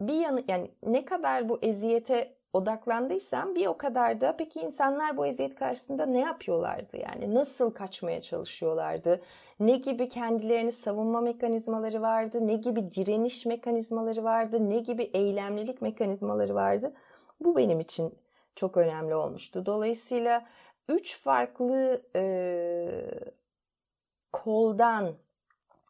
bir 0.00 0.14
yanı 0.14 0.42
yani 0.48 0.70
ne 0.82 1.04
kadar 1.04 1.48
bu 1.48 1.58
eziyete 1.62 2.34
odaklandıysam 2.52 3.54
bir 3.54 3.66
o 3.66 3.78
kadar 3.78 4.20
da 4.20 4.36
peki 4.36 4.60
insanlar 4.60 5.16
bu 5.16 5.26
eziyet 5.26 5.54
karşısında 5.54 6.06
ne 6.06 6.20
yapıyorlardı 6.20 6.96
yani? 6.96 7.34
Nasıl 7.34 7.70
kaçmaya 7.70 8.22
çalışıyorlardı? 8.22 9.20
Ne 9.60 9.76
gibi 9.76 10.08
kendilerini 10.08 10.72
savunma 10.72 11.20
mekanizmaları 11.20 12.02
vardı? 12.02 12.46
Ne 12.46 12.54
gibi 12.54 12.92
direniş 12.92 13.46
mekanizmaları 13.46 14.24
vardı? 14.24 14.70
Ne 14.70 14.78
gibi 14.78 15.02
eylemlilik 15.02 15.82
mekanizmaları 15.82 16.54
vardı? 16.54 16.92
Bu 17.40 17.56
benim 17.56 17.80
için 17.80 18.14
çok 18.54 18.76
önemli 18.76 19.14
olmuştu. 19.14 19.66
Dolayısıyla 19.66 20.46
üç 20.88 21.18
farklı 21.18 22.02
e, 22.16 22.22
koldan 24.32 25.14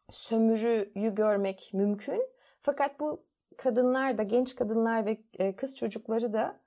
sömürüyü 0.09 1.15
görmek 1.15 1.69
mümkün. 1.73 2.27
Fakat 2.61 2.99
bu 2.99 3.23
kadınlar 3.63 4.17
da 4.17 4.23
genç 4.23 4.55
kadınlar 4.55 5.05
ve 5.05 5.17
e, 5.39 5.55
kız 5.55 5.75
çocukları 5.75 6.33
da 6.33 6.59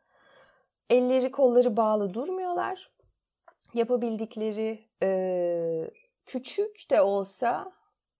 elleri 0.90 1.30
kolları 1.30 1.76
bağlı 1.76 2.14
durmuyorlar. 2.14 2.90
Yapabildikleri 3.74 4.88
e, 5.02 5.90
küçük 6.26 6.90
de 6.90 7.00
olsa 7.00 7.72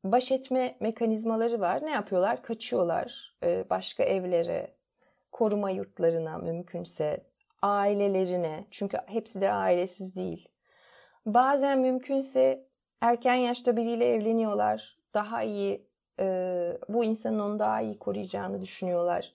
baş 0.05 0.33
etme 0.33 0.77
mekanizmaları 0.81 1.61
var. 1.61 1.83
Ne 1.83 1.91
yapıyorlar? 1.91 2.43
Kaçıyorlar 2.43 3.37
e, 3.43 3.65
başka 3.71 4.03
evlere, 4.03 4.75
koruma 5.33 5.71
yurtlarına 5.71 6.39
mümkünse, 6.39 7.27
ailelerine. 7.63 8.67
Çünkü 8.71 8.99
hepsi 9.07 9.41
de 9.41 9.53
ailesiz 9.53 10.17
değil. 10.17 10.49
Bazen 11.27 11.79
mümkünse 11.79 12.67
erken 13.01 13.35
yaşta 13.35 13.77
biriyle 13.77 14.09
evleniyorlar. 14.09 14.99
Daha 15.15 15.43
iyi 15.43 15.94
e, 16.21 16.79
bu 16.89 17.05
insanın 17.05 17.39
onu 17.39 17.59
daha 17.59 17.81
iyi 17.81 17.99
koruyacağını 17.99 18.61
düşünüyorlar. 18.61 19.35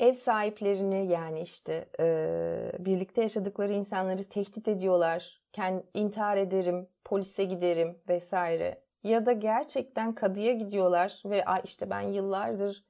Ev 0.00 0.12
sahiplerini 0.12 1.06
yani 1.06 1.40
işte 1.40 1.88
e, 2.00 2.72
birlikte 2.78 3.22
yaşadıkları 3.22 3.72
insanları 3.72 4.24
tehdit 4.24 4.68
ediyorlar. 4.68 5.40
Kend, 5.52 5.80
intihar 5.94 6.36
ederim, 6.36 6.88
polise 7.04 7.44
giderim 7.44 7.98
vesaire. 8.08 8.82
Ya 9.02 9.26
da 9.26 9.32
gerçekten 9.32 10.14
kadıya 10.14 10.52
gidiyorlar 10.52 11.22
ve 11.24 11.44
işte 11.64 11.90
ben 11.90 12.00
yıllardır 12.00 12.84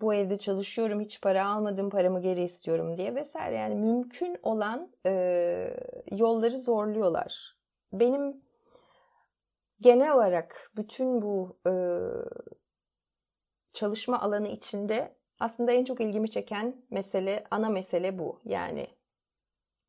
bu 0.00 0.14
evde 0.14 0.36
çalışıyorum 0.36 1.00
hiç 1.00 1.20
para 1.20 1.46
almadım 1.46 1.90
paramı 1.90 2.20
geri 2.20 2.42
istiyorum 2.42 2.96
diye 2.96 3.14
vesaire. 3.14 3.54
Yani 3.54 3.74
mümkün 3.74 4.36
olan 4.42 4.92
e, 5.06 5.74
yolları 6.12 6.58
zorluyorlar. 6.58 7.56
Benim 7.92 8.36
genel 9.80 10.14
olarak 10.14 10.70
bütün 10.76 11.22
bu 11.22 11.58
e, 11.66 11.72
çalışma 13.72 14.20
alanı 14.20 14.48
içinde 14.48 15.16
aslında 15.40 15.72
en 15.72 15.84
çok 15.84 16.00
ilgimi 16.00 16.30
çeken 16.30 16.76
mesele, 16.90 17.44
ana 17.50 17.68
mesele 17.68 18.18
bu. 18.18 18.40
Yani 18.44 18.86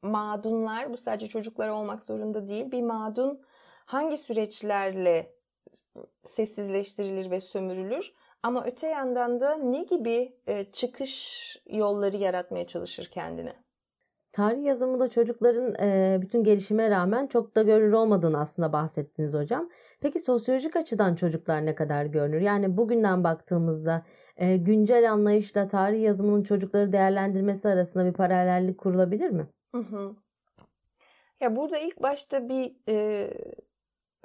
mağdunlar, 0.02 0.94
bu 0.94 0.98
sadece 0.98 1.28
çocuklar 1.28 1.70
olmak 1.70 2.04
zorunda 2.04 2.48
değil. 2.48 2.72
Bir 2.72 2.82
mağdun 2.82 3.42
hangi 3.86 4.18
süreçlerle 4.18 5.36
sessizleştirilir 6.24 7.32
ve 7.32 7.42
sömürülür? 7.42 8.12
Ama 8.44 8.66
öte 8.66 8.88
yandan 8.88 9.40
da 9.40 9.56
ne 9.56 9.84
gibi 9.84 10.38
e, 10.48 10.72
çıkış 10.72 11.58
yolları 11.66 12.18
yaratmaya 12.18 12.68
çalışır 12.68 13.12
kendine? 13.12 13.56
Tarih 14.32 14.64
yazımında 14.64 15.10
çocukların 15.10 15.76
e, 15.76 16.18
bütün 16.22 16.44
gelişime 16.44 16.90
rağmen 16.90 17.28
çok 17.28 17.56
da 17.56 17.64
görünür 17.64 17.94
olmadığını 17.94 18.40
aslında 18.40 18.74
bahsettiniz 18.74 19.34
hocam. 19.34 19.70
Peki 20.02 20.20
sosyolojik 20.20 20.76
açıdan 20.76 21.16
çocuklar 21.16 21.66
ne 21.66 21.76
kadar 21.76 22.06
görünür? 22.06 22.42
Yani 22.42 22.78
bugünden 22.78 23.24
baktığımızda 23.24 24.06
e, 24.38 24.58
güncel 24.58 25.12
anlayışla 25.12 25.68
tarih 25.68 26.02
yazımının 26.02 26.44
çocukları 26.44 26.94
değerlendirmesi 26.94 27.68
arasında 27.68 28.06
bir 28.06 28.14
paralellik 28.14 28.78
kurulabilir 28.78 29.30
mi? 29.30 29.48
Hı 29.76 29.82
hı. 29.82 30.16
Ya 31.40 31.56
burada 31.56 31.78
ilk 31.78 32.02
başta 32.02 32.50
bir 32.50 32.76
e, 32.90 33.28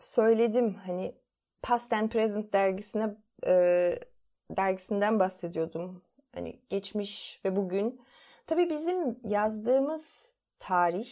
söyledim 0.00 0.74
hani 0.74 1.14
Past 1.62 1.92
and 1.92 2.08
Present 2.08 2.52
dergisine 2.52 3.16
e, 3.46 3.98
dergisinden 4.50 5.18
bahsediyordum. 5.18 6.02
Hani 6.34 6.60
geçmiş 6.68 7.40
ve 7.44 7.56
bugün 7.56 8.00
Tabii 8.46 8.70
bizim 8.70 9.18
yazdığımız 9.24 10.36
tarih 10.58 11.08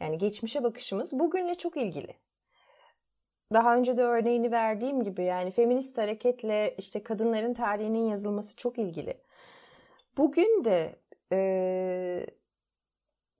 yani 0.00 0.18
geçmişe 0.18 0.64
bakışımız 0.64 1.12
bugünle 1.12 1.54
çok 1.54 1.76
ilgili. 1.76 2.14
Daha 3.52 3.76
önce 3.76 3.96
de 3.96 4.02
örneğini 4.02 4.50
verdiğim 4.50 5.04
gibi 5.04 5.22
yani 5.22 5.50
feminist 5.50 5.98
hareketle 5.98 6.74
işte 6.78 7.02
kadınların 7.02 7.54
tarihinin 7.54 8.08
yazılması 8.08 8.56
çok 8.56 8.78
ilgili. 8.78 9.14
Bugün 10.16 10.64
de 10.64 10.96
e, 11.32 12.26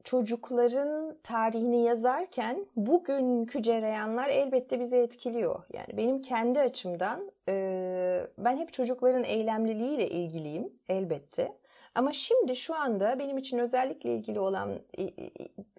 çocukların 0.05 1.19
tarihini 1.23 1.85
yazarken 1.85 2.67
bugünkü 2.77 3.63
cereyanlar 3.63 4.29
elbette 4.29 4.81
bizi 4.81 4.97
etkiliyor. 4.97 5.63
Yani 5.73 5.97
benim 5.97 6.23
kendi 6.23 6.61
açımdan 6.61 7.31
e, 7.49 8.27
ben 8.39 8.57
hep 8.57 8.73
çocukların 8.73 9.25
eylemliliğiyle 9.25 10.09
ilgiliyim 10.09 10.73
elbette. 10.89 11.59
Ama 11.99 12.13
şimdi 12.13 12.57
şu 12.57 12.75
anda 12.75 13.19
benim 13.19 13.39
için 13.39 13.59
özellikle 13.59 14.15
ilgili 14.15 14.41
olan 14.41 14.79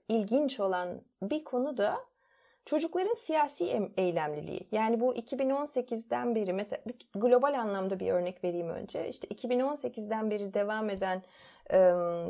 ilginç 0.09 0.59
olan 0.59 1.01
bir 1.21 1.43
konu 1.43 1.77
da 1.77 1.97
çocukların 2.65 3.13
siyasi 3.13 3.91
eylemliliği. 3.97 4.67
Yani 4.71 4.99
bu 4.99 5.15
2018'den 5.15 6.35
beri 6.35 6.53
mesela 6.53 6.81
global 7.15 7.59
anlamda 7.59 7.99
bir 7.99 8.11
örnek 8.11 8.43
vereyim 8.43 8.69
önce. 8.69 9.09
İşte 9.09 9.27
2018'den 9.27 10.31
beri 10.31 10.53
devam 10.53 10.89
eden 10.89 11.21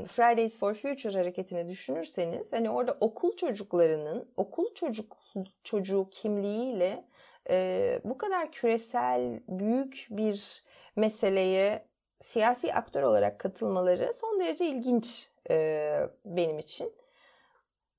Fridays 0.07 0.59
for 0.59 0.73
Future 0.73 1.17
hareketini 1.17 1.69
düşünürseniz 1.69 2.53
hani 2.53 2.69
orada 2.69 2.97
okul 2.99 3.35
çocuklarının 3.35 4.25
okul 4.37 4.73
çocuk 4.73 5.17
çocuğu 5.63 6.07
kimliğiyle 6.11 7.03
bu 8.03 8.17
kadar 8.17 8.51
küresel 8.51 9.39
büyük 9.47 10.07
bir 10.09 10.63
meseleye 10.95 11.88
siyasi 12.21 12.73
aktör 12.73 13.03
olarak 13.03 13.39
katılmaları 13.39 14.13
son 14.13 14.39
derece 14.39 14.67
ilginç 14.67 15.29
e, 15.49 16.09
benim 16.25 16.59
için. 16.59 16.93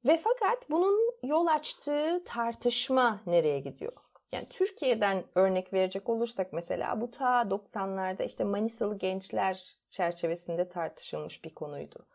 Ve 0.07 0.17
fakat 0.17 0.71
bunun 0.71 1.13
yol 1.23 1.47
açtığı 1.47 2.25
tartışma 2.25 3.21
nereye 3.27 3.61
gidiyor? 3.61 3.93
Yani 4.33 4.47
Türkiye'den 4.51 5.25
örnek 5.35 5.73
verecek 5.73 6.09
olursak 6.09 6.53
mesela 6.53 7.01
bu 7.01 7.11
ta 7.11 7.43
90'larda 7.43 8.25
işte 8.25 8.45
Manisalı 8.45 8.99
gençler 8.99 9.77
çerçevesinde 9.91 10.69
tartışılmış 10.69 11.45
bir 11.45 11.55
konuydu. 11.55 12.07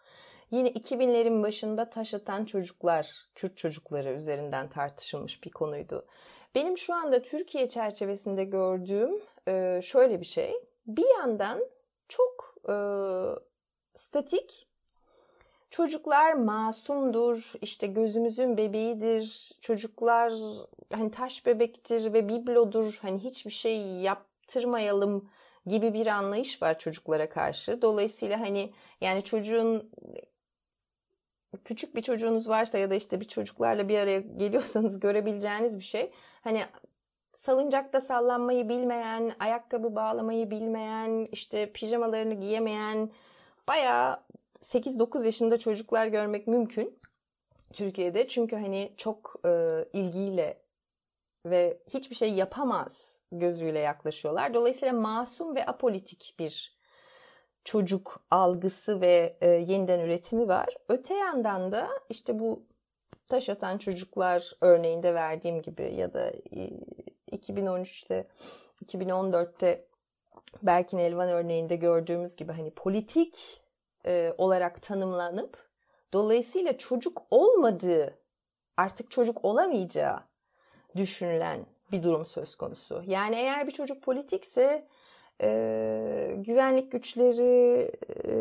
Yine 0.51 0.69
2000'lerin 0.69 1.43
başında 1.43 1.89
taş 1.89 2.13
atan 2.13 2.45
çocuklar, 2.45 3.27
Kürt 3.35 3.57
çocukları 3.57 4.13
üzerinden 4.13 4.69
tartışılmış 4.69 5.43
bir 5.43 5.51
konuydu. 5.51 6.05
Benim 6.55 6.77
şu 6.77 6.93
anda 6.93 7.21
Türkiye 7.21 7.69
çerçevesinde 7.69 8.43
gördüğüm 8.43 9.21
şöyle 9.81 10.21
bir 10.21 10.25
şey. 10.25 10.53
Bir 10.87 11.17
yandan 11.19 11.61
çok 12.07 12.55
e, 12.69 12.75
statik, 13.95 14.67
çocuklar 15.69 16.33
masumdur, 16.33 17.53
işte 17.61 17.87
gözümüzün 17.87 18.57
bebeğidir, 18.57 19.51
çocuklar 19.61 20.33
hani 20.93 21.11
taş 21.11 21.45
bebektir 21.45 22.13
ve 22.13 22.29
biblodur, 22.29 22.99
hani 23.01 23.19
hiçbir 23.19 23.51
şey 23.51 23.81
yaptırmayalım 23.81 25.29
gibi 25.65 25.93
bir 25.93 26.07
anlayış 26.07 26.61
var 26.61 26.79
çocuklara 26.79 27.29
karşı. 27.29 27.81
Dolayısıyla 27.81 28.39
hani 28.39 28.73
yani 29.01 29.23
çocuğun 29.23 29.91
küçük 31.65 31.95
bir 31.95 32.01
çocuğunuz 32.01 32.49
varsa 32.49 32.77
ya 32.77 32.89
da 32.89 32.95
işte 32.95 33.19
bir 33.19 33.27
çocuklarla 33.27 33.89
bir 33.89 33.99
araya 33.99 34.19
geliyorsanız 34.19 34.99
görebileceğiniz 34.99 35.79
bir 35.79 35.83
şey. 35.83 36.11
Hani 36.41 36.65
salıncakta 37.35 38.01
sallanmayı 38.01 38.69
bilmeyen, 38.69 39.35
ayakkabı 39.39 39.95
bağlamayı 39.95 40.51
bilmeyen, 40.51 41.27
işte 41.31 41.71
pijamalarını 41.71 42.33
giyemeyen 42.33 43.09
bayağı 43.67 44.19
8-9 44.61 45.25
yaşında 45.25 45.57
çocuklar 45.57 46.07
görmek 46.07 46.47
mümkün 46.47 46.99
Türkiye'de. 47.73 48.27
Çünkü 48.27 48.55
hani 48.55 48.93
çok 48.97 49.35
e, 49.45 49.85
ilgiyle 49.93 50.61
ve 51.45 51.77
hiçbir 51.93 52.15
şey 52.15 52.33
yapamaz 52.33 53.23
gözüyle 53.31 53.79
yaklaşıyorlar. 53.79 54.53
Dolayısıyla 54.53 54.93
masum 54.93 55.55
ve 55.55 55.65
apolitik 55.65 56.35
bir 56.39 56.75
çocuk 57.63 58.25
algısı 58.31 59.01
ve 59.01 59.37
e, 59.41 59.49
yeniden 59.49 59.99
üretimi 59.99 60.47
var. 60.47 60.67
Öte 60.89 61.13
yandan 61.13 61.71
da 61.71 61.89
işte 62.09 62.39
bu 62.39 62.65
taş 63.27 63.49
atan 63.49 63.77
çocuklar 63.77 64.51
örneğinde 64.61 65.13
verdiğim 65.13 65.61
gibi 65.61 65.95
ya 65.95 66.13
da 66.13 66.31
2013'te 67.35 68.27
2014'te 68.85 69.87
Berkin 70.63 70.97
Elvan 70.97 71.29
örneğinde 71.29 71.75
gördüğümüz 71.75 72.35
gibi 72.35 72.51
hani 72.51 72.71
politik 72.71 73.61
e, 74.05 74.33
olarak 74.37 74.81
tanımlanıp 74.81 75.69
dolayısıyla 76.13 76.77
çocuk 76.77 77.21
olmadığı 77.31 78.19
artık 78.77 79.11
çocuk 79.11 79.45
olamayacağı 79.45 80.19
düşünülen 80.95 81.65
bir 81.91 82.03
durum 82.03 82.25
söz 82.25 82.55
konusu. 82.55 83.03
Yani 83.05 83.35
eğer 83.35 83.67
bir 83.67 83.71
çocuk 83.71 84.03
politikse 84.03 84.87
e, 85.41 86.35
güvenlik 86.37 86.91
güçleri, 86.91 87.91
e, 88.27 88.35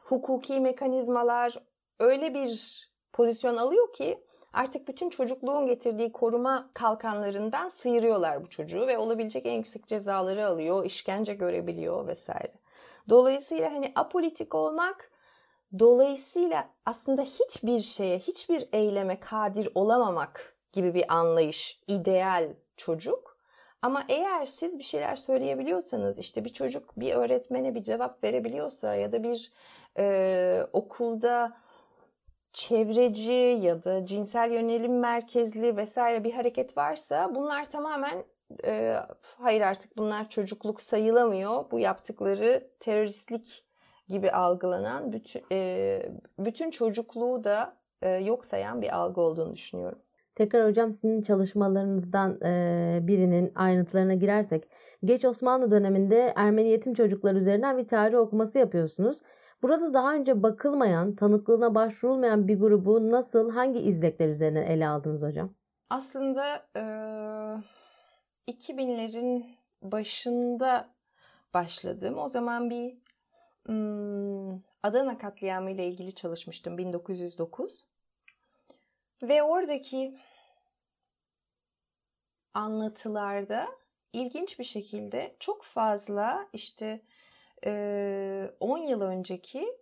hukuki 0.00 0.60
mekanizmalar 0.60 1.62
öyle 1.98 2.34
bir 2.34 2.80
pozisyon 3.12 3.56
alıyor 3.56 3.92
ki 3.92 4.24
artık 4.52 4.88
bütün 4.88 5.10
çocukluğun 5.10 5.66
getirdiği 5.66 6.12
koruma 6.12 6.70
kalkanlarından 6.74 7.68
sıyırıyorlar 7.68 8.42
bu 8.42 8.50
çocuğu 8.50 8.86
ve 8.86 8.98
olabilecek 8.98 9.46
en 9.46 9.52
yüksek 9.52 9.86
cezaları 9.86 10.46
alıyor, 10.46 10.84
işkence 10.84 11.34
görebiliyor 11.34 12.06
vesaire. 12.06 12.52
Dolayısıyla 13.08 13.72
hani 13.72 13.92
apolitik 13.94 14.54
olmak 14.54 15.10
dolayısıyla 15.78 16.68
aslında 16.86 17.22
hiçbir 17.22 17.80
şeye, 17.80 18.18
hiçbir 18.18 18.68
eyleme 18.72 19.20
kadir 19.20 19.68
olamamak 19.74 20.56
gibi 20.72 20.94
bir 20.94 21.14
anlayış, 21.14 21.80
ideal 21.86 22.48
çocuk. 22.76 23.36
Ama 23.82 24.04
eğer 24.08 24.46
siz 24.46 24.78
bir 24.78 24.84
şeyler 24.84 25.16
söyleyebiliyorsanız, 25.16 26.18
işte 26.18 26.44
bir 26.44 26.52
çocuk 26.52 26.92
bir 26.96 27.14
öğretmene 27.14 27.74
bir 27.74 27.82
cevap 27.82 28.24
verebiliyorsa 28.24 28.94
ya 28.94 29.12
da 29.12 29.22
bir 29.22 29.52
e, 29.98 30.66
okulda 30.72 31.52
çevreci 32.52 33.58
ya 33.62 33.84
da 33.84 34.06
cinsel 34.06 34.52
yönelim 34.52 34.98
merkezli 34.98 35.76
vesaire 35.76 36.24
bir 36.24 36.32
hareket 36.32 36.76
varsa 36.76 37.34
bunlar 37.34 37.70
tamamen 37.70 38.24
e, 38.64 38.96
hayır 39.38 39.60
artık 39.60 39.96
bunlar 39.98 40.28
çocukluk 40.28 40.80
sayılamıyor. 40.80 41.70
Bu 41.70 41.78
yaptıkları 41.78 42.68
teröristlik 42.80 43.64
gibi 44.08 44.30
algılanan 44.30 45.12
bütün, 45.12 45.42
e, 45.52 46.02
bütün 46.38 46.70
çocukluğu 46.70 47.44
da 47.44 47.76
e, 48.02 48.08
yok 48.08 48.46
sayan 48.46 48.82
bir 48.82 48.96
algı 48.96 49.20
olduğunu 49.20 49.54
düşünüyorum. 49.54 49.98
Tekrar 50.34 50.68
hocam 50.68 50.90
sizin 50.90 51.22
çalışmalarınızdan 51.22 52.40
e, 52.44 52.98
birinin 53.02 53.52
ayrıntılarına 53.54 54.14
girersek 54.14 54.68
geç 55.04 55.24
Osmanlı 55.24 55.70
döneminde 55.70 56.32
Ermeni 56.36 56.68
yetim 56.68 56.94
çocuklar 56.94 57.34
üzerinden 57.34 57.78
bir 57.78 57.88
tarih 57.88 58.18
okuması 58.18 58.58
yapıyorsunuz. 58.58 59.18
Burada 59.62 59.94
daha 59.94 60.14
önce 60.14 60.42
bakılmayan, 60.42 61.14
tanıklığına 61.14 61.74
başvurulmayan 61.74 62.48
bir 62.48 62.58
grubu 62.58 63.10
nasıl, 63.10 63.50
hangi 63.50 63.80
izlekler 63.80 64.28
üzerinden 64.28 64.66
ele 64.66 64.88
aldınız 64.88 65.22
hocam? 65.22 65.54
Aslında 65.90 66.66
e, 66.76 66.82
2000'lerin 68.52 69.44
başında 69.82 70.94
başladım. 71.54 72.18
O 72.18 72.28
zaman 72.28 72.70
bir 72.70 72.96
Adana 74.82 75.18
katliamı 75.18 75.70
ile 75.70 75.86
ilgili 75.86 76.14
çalışmıştım 76.14 76.78
1909. 76.78 77.86
Ve 79.22 79.42
oradaki 79.42 80.18
anlatılarda 82.54 83.68
ilginç 84.12 84.58
bir 84.58 84.64
şekilde 84.64 85.36
çok 85.38 85.64
fazla 85.64 86.48
işte 86.52 87.00
10 87.66 88.78
yıl 88.78 89.00
önceki 89.00 89.76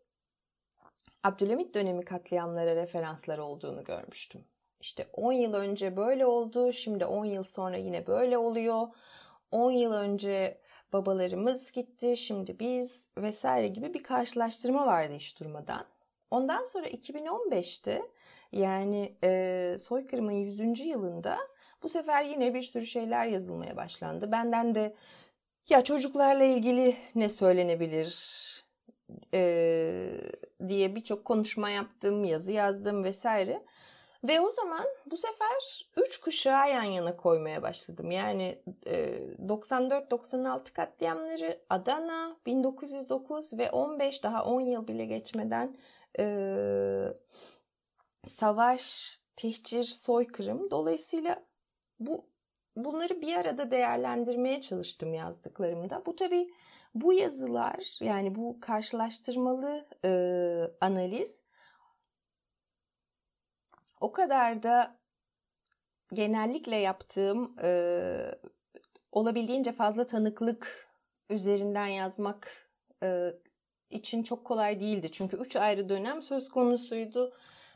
Abdülhamit 1.25 1.75
dönemi 1.75 2.05
katliamlara 2.05 2.77
referanslar 2.77 3.38
olduğunu 3.38 3.85
görmüştüm. 3.85 4.45
İşte 4.81 5.07
10 5.12 5.33
yıl 5.33 5.55
önce 5.55 5.97
böyle 5.97 6.27
oldu, 6.27 6.73
şimdi 6.73 7.05
10 7.05 7.25
yıl 7.25 7.43
sonra 7.43 7.77
yine 7.77 8.07
böyle 8.07 8.38
oluyor. 8.38 8.88
10 9.53 9.71
yıl 9.71 9.93
önce 9.93 10.59
babalarımız 10.93 11.73
gitti, 11.73 12.17
şimdi 12.17 12.59
biz 12.59 13.11
vesaire 13.19 13.69
gibi 13.69 13.95
bir 13.95 14.03
karşılaştırma 14.03 14.87
vardı 14.87 15.12
hiç 15.14 15.41
durmadan. 15.41 15.87
Ondan 16.31 16.64
sonra 16.64 16.87
2015'te 16.87 18.03
yani 18.53 19.14
e, 19.25 19.77
soykırımın 19.79 20.33
100. 20.33 20.81
yılında 20.81 21.38
bu 21.83 21.88
sefer 21.88 22.25
yine 22.25 22.55
bir 22.55 22.62
sürü 22.62 22.87
şeyler 22.87 23.25
yazılmaya 23.27 23.77
başlandı. 23.77 24.33
Benden 24.33 24.75
de 24.75 24.95
ya 25.70 25.85
çocuklarla 25.85 26.44
ilgili 26.44 26.96
ne 27.14 27.28
söylenebilir 27.28 28.38
e, 29.35 30.20
diye 30.68 30.94
birçok 30.94 31.24
konuşma 31.24 31.70
yaptım, 31.70 32.24
yazı 32.24 32.52
yazdım 32.52 33.04
vesaire. 33.04 33.64
Ve 34.24 34.40
o 34.40 34.50
zaman 34.50 34.85
bu 35.07 35.16
sefer 35.16 35.87
üç 35.96 36.20
kuşağı 36.20 36.70
yan 36.70 36.83
yana 36.83 37.16
koymaya 37.16 37.62
başladım. 37.62 38.11
Yani 38.11 38.62
e, 38.87 39.18
94-96 39.48 40.72
katliamları 40.72 41.61
Adana 41.70 42.37
1909 42.46 43.59
ve 43.59 43.70
15 43.70 44.22
daha 44.22 44.44
10 44.44 44.61
yıl 44.61 44.88
bile 44.88 45.04
geçmeden 45.04 45.76
e, 46.18 46.24
savaş, 48.24 49.18
tehcir, 49.37 49.85
soykırım. 49.85 50.70
Dolayısıyla 50.70 51.42
bu 52.00 52.26
bunları 52.85 53.21
bir 53.21 53.35
arada 53.35 53.71
değerlendirmeye 53.71 54.61
çalıştım 54.61 55.14
yazdıklarımda. 55.14 56.03
Bu 56.07 56.17
tabii 56.17 56.51
bu 56.95 57.12
yazılar 57.12 57.99
yani 58.01 58.35
bu 58.35 58.59
karşılaştırmalı 58.61 59.88
e, 60.05 60.11
analiz 60.81 61.45
o 64.01 64.12
kadar 64.12 64.62
da 64.62 64.99
genellikle 66.12 66.77
yaptığım 66.77 67.57
e, 67.62 67.71
olabildiğince 69.12 69.73
fazla 69.73 70.07
tanıklık 70.07 70.88
üzerinden 71.31 71.87
yazmak 71.87 72.71
e, 73.03 73.33
için 73.91 74.23
çok 74.23 74.45
kolay 74.45 74.81
değildi. 74.81 75.09
Çünkü 75.12 75.37
üç 75.37 75.57
ayrı 75.57 75.88
dönem 75.88 76.23
söz 76.23 76.49
konusuydu 76.49 77.35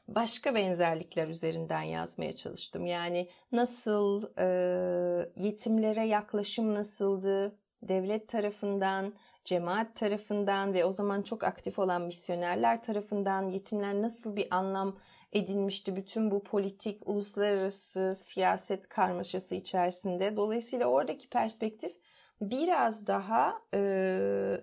başka 0.09 0.55
benzerlikler 0.55 1.29
üzerinden 1.29 1.83
yazmaya 1.83 2.33
çalıştım. 2.33 2.87
Yani 2.87 3.29
nasıl 3.53 4.23
e, 4.39 4.47
yetimlere 5.37 6.07
yaklaşım 6.07 6.75
nasıldı, 6.75 7.59
devlet 7.83 8.29
tarafından, 8.29 9.15
cemaat 9.45 9.97
tarafından 9.97 10.75
ve 10.75 10.85
o 10.85 10.93
zaman 10.93 11.23
çok 11.23 11.45
aktif 11.45 11.79
olan 11.79 12.03
misyonerler 12.03 12.83
tarafından 12.83 13.49
yetimler 13.49 14.03
nasıl 14.03 14.37
bir 14.37 14.47
anlam 14.51 14.99
edinmişti 15.33 15.97
bütün 15.97 16.31
bu 16.31 16.45
politik, 16.45 17.09
uluslararası 17.09 18.13
siyaset 18.15 18.89
karmaşası 18.89 19.55
içerisinde. 19.55 20.37
Dolayısıyla 20.37 20.87
oradaki 20.87 21.29
perspektif 21.29 21.93
biraz 22.41 23.07
daha 23.07 23.63
e, 23.75 24.61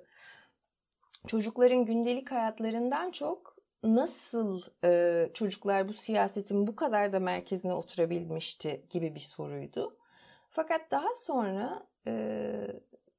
çocukların 1.28 1.86
gündelik 1.86 2.32
hayatlarından 2.32 3.12
çok 3.12 3.49
nasıl 3.84 4.62
e, 4.84 5.30
çocuklar 5.34 5.90
bu 5.90 5.94
siyasetin 5.94 6.68
bu 6.68 6.76
kadar 6.76 7.14
da 7.14 7.20
merkezine 7.20 7.74
oturabilmişti 7.74 8.86
gibi 8.90 9.16
bir 9.16 9.20
soruydu. 9.20 9.98
Fakat 10.50 10.92
daha 10.92 11.14
sonra 11.14 11.88
e, 12.08 12.54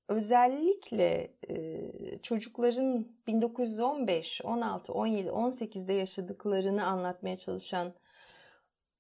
özellikle 0.09 1.35
e, 1.49 2.19
çocukların 2.23 3.09
1915, 3.27 4.41
16, 4.45 4.93
17, 4.93 5.29
18'de 5.29 5.93
yaşadıklarını 5.93 6.87
anlatmaya 6.87 7.37
çalışan 7.37 7.95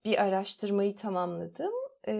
bir 0.04 0.22
araştırmayı 0.22 0.96
tamamladım. 0.96 1.72
E, 2.08 2.14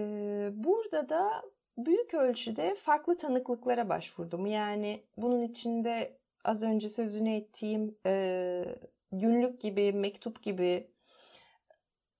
burada 0.53 1.09
da 1.09 1.43
büyük 1.77 2.13
ölçüde 2.13 2.75
farklı 2.75 3.17
tanıklıklara 3.17 3.89
başvurdum. 3.89 4.45
Yani 4.45 5.03
bunun 5.17 5.41
içinde 5.41 6.17
az 6.43 6.63
önce 6.63 6.89
sözünü 6.89 7.33
ettiğim 7.33 7.95
e, 8.05 8.63
günlük 9.11 9.61
gibi, 9.61 9.93
mektup 9.93 10.43
gibi, 10.43 10.87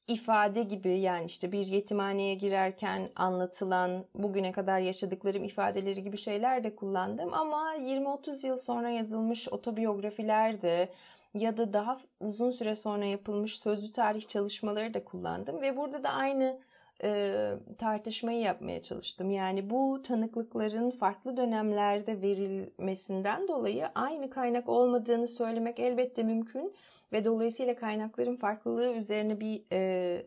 ifade 0.07 0.63
gibi 0.63 0.99
yani 0.99 1.25
işte 1.25 1.51
bir 1.51 1.67
yetimhaneye 1.67 2.33
girerken 2.33 3.09
anlatılan 3.15 4.05
bugüne 4.15 4.51
kadar 4.51 4.79
yaşadıklarım 4.79 5.43
ifadeleri 5.43 6.03
gibi 6.03 6.17
şeyler 6.17 6.63
de 6.63 6.75
kullandım. 6.75 7.33
Ama 7.33 7.75
20-30 7.75 8.47
yıl 8.47 8.57
sonra 8.57 8.89
yazılmış 8.89 9.49
otobiyografiler 9.49 10.61
de 10.61 10.89
ya 11.33 11.57
da 11.57 11.73
daha 11.73 11.99
uzun 12.19 12.51
süre 12.51 12.75
sonra 12.75 13.05
yapılmış 13.05 13.59
sözlü 13.59 13.91
tarih 13.91 14.27
çalışmaları 14.27 14.93
da 14.93 15.05
kullandım. 15.05 15.61
Ve 15.61 15.77
burada 15.77 16.03
da 16.03 16.09
aynı 16.09 16.59
e, 17.03 17.51
tartışmayı 17.77 18.39
yapmaya 18.39 18.81
çalıştım. 18.81 19.31
Yani 19.31 19.69
bu 19.69 20.01
tanıklıkların 20.03 20.89
farklı 20.89 21.37
dönemlerde 21.37 22.21
verilmesinden 22.21 23.47
dolayı 23.47 23.87
aynı 23.95 24.29
kaynak 24.29 24.69
olmadığını 24.69 25.27
söylemek 25.27 25.79
elbette 25.79 26.23
mümkün 26.23 26.73
ve 27.13 27.25
dolayısıyla 27.25 27.75
kaynakların 27.75 28.35
farklılığı 28.35 28.93
üzerine 28.93 29.39
bir 29.39 29.63
e, 29.71 30.25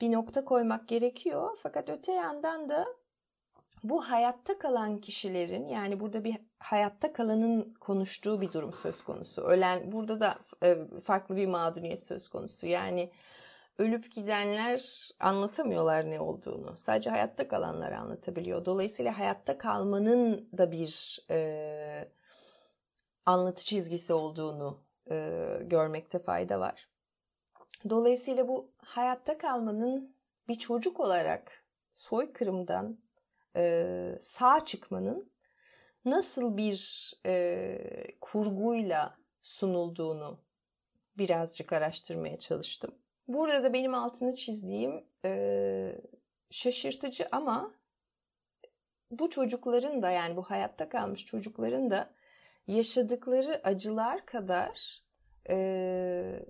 bir 0.00 0.12
nokta 0.12 0.44
koymak 0.44 0.88
gerekiyor. 0.88 1.58
Fakat 1.62 1.90
öte 1.90 2.12
yandan 2.12 2.68
da 2.68 2.86
bu 3.84 4.02
hayatta 4.02 4.58
kalan 4.58 4.98
kişilerin 4.98 5.68
yani 5.68 6.00
burada 6.00 6.24
bir 6.24 6.36
hayatta 6.58 7.12
kalanın 7.12 7.74
konuştuğu 7.80 8.40
bir 8.40 8.52
durum 8.52 8.72
söz 8.72 9.04
konusu. 9.04 9.42
Ölen 9.42 9.92
burada 9.92 10.20
da 10.20 10.38
farklı 11.04 11.36
bir 11.36 11.46
mağduriyet 11.46 12.04
söz 12.06 12.28
konusu. 12.28 12.66
Yani 12.66 13.10
ölüp 13.78 14.12
gidenler 14.12 15.10
anlatamıyorlar 15.20 16.10
ne 16.10 16.20
olduğunu. 16.20 16.76
Sadece 16.76 17.10
hayatta 17.10 17.48
kalanlar 17.48 17.92
anlatabiliyor. 17.92 18.64
Dolayısıyla 18.64 19.18
hayatta 19.18 19.58
kalmanın 19.58 20.48
da 20.58 20.72
bir 20.72 21.20
e, 21.30 22.08
anlatı 23.26 23.64
çizgisi 23.64 24.12
olduğunu 24.12 24.84
e, 25.10 25.38
görmekte 25.62 26.18
fayda 26.18 26.60
var. 26.60 26.88
Dolayısıyla 27.90 28.48
bu 28.48 28.72
hayatta 28.78 29.38
kalmanın 29.38 30.16
bir 30.48 30.54
çocuk 30.54 31.00
olarak 31.00 31.64
soykırımdan 31.94 32.98
e, 33.56 34.18
sağ 34.20 34.64
çıkmanın 34.64 35.30
nasıl 36.04 36.56
bir 36.56 37.12
e, 37.26 37.78
kurguyla 38.20 39.18
sunulduğunu 39.42 40.40
birazcık 41.18 41.72
araştırmaya 41.72 42.38
çalıştım. 42.38 42.94
Burada 43.28 43.64
da 43.64 43.72
benim 43.72 43.94
altını 43.94 44.34
çizdiğim 44.34 45.04
e, 45.24 45.92
şaşırtıcı 46.50 47.28
ama 47.32 47.74
bu 49.10 49.30
çocukların 49.30 50.02
da 50.02 50.10
yani 50.10 50.36
bu 50.36 50.42
hayatta 50.42 50.88
kalmış 50.88 51.26
çocukların 51.26 51.90
da 51.90 52.10
yaşadıkları 52.66 53.60
acılar 53.64 54.26
kadar 54.26 55.02
e, 55.48 56.46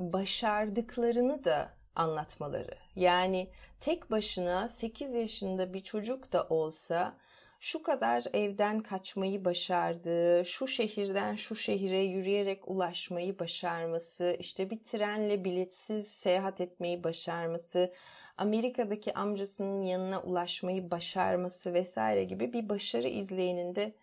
başardıklarını 0.00 1.44
da 1.44 1.76
anlatmaları. 1.94 2.78
Yani 2.96 3.50
tek 3.80 4.10
başına 4.10 4.68
8 4.68 5.14
yaşında 5.14 5.72
bir 5.72 5.80
çocuk 5.80 6.32
da 6.32 6.46
olsa 6.48 7.16
şu 7.60 7.82
kadar 7.82 8.24
evden 8.32 8.80
kaçmayı 8.80 9.44
başardı, 9.44 10.44
şu 10.44 10.66
şehirden 10.66 11.34
şu 11.36 11.54
şehire 11.54 11.98
yürüyerek 11.98 12.68
ulaşmayı 12.68 13.38
başarması, 13.38 14.36
işte 14.38 14.70
bir 14.70 14.84
trenle 14.84 15.44
biletsiz 15.44 16.08
seyahat 16.08 16.60
etmeyi 16.60 17.04
başarması, 17.04 17.92
Amerika'daki 18.38 19.14
amcasının 19.14 19.84
yanına 19.84 20.20
ulaşmayı 20.22 20.90
başarması 20.90 21.74
vesaire 21.74 22.24
gibi 22.24 22.52
bir 22.52 22.68
başarı 22.68 23.08
izleyeninde 23.08 23.94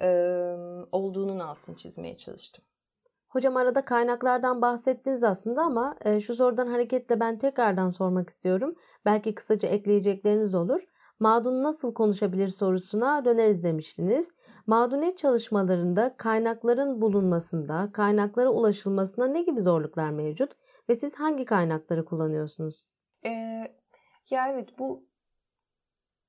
e, 0.00 0.08
olduğunun 0.92 1.38
altını 1.38 1.76
çizmeye 1.76 2.16
çalıştım. 2.16 2.64
Hocam 3.28 3.56
arada 3.56 3.82
kaynaklardan 3.82 4.62
bahsettiniz 4.62 5.24
aslında 5.24 5.62
ama 5.62 5.96
şu 6.26 6.34
sorudan 6.34 6.66
hareketle 6.66 7.20
ben 7.20 7.38
tekrardan 7.38 7.90
sormak 7.90 8.30
istiyorum. 8.30 8.74
Belki 9.04 9.34
kısaca 9.34 9.68
ekleyecekleriniz 9.68 10.54
olur. 10.54 10.82
Mağdun 11.20 11.62
nasıl 11.62 11.94
konuşabilir 11.94 12.48
sorusuna 12.48 13.24
döneriz 13.24 13.62
demiştiniz. 13.62 14.30
Mağduniyet 14.66 15.18
çalışmalarında 15.18 16.14
kaynakların 16.16 17.00
bulunmasında, 17.00 17.90
kaynaklara 17.92 18.50
ulaşılmasında 18.50 19.26
ne 19.26 19.42
gibi 19.42 19.60
zorluklar 19.60 20.10
mevcut 20.10 20.52
ve 20.88 20.94
siz 20.94 21.14
hangi 21.14 21.44
kaynakları 21.44 22.04
kullanıyorsunuz? 22.04 22.84
Ee, 23.26 23.74
ya 24.30 24.48
evet 24.48 24.78
bu 24.78 25.06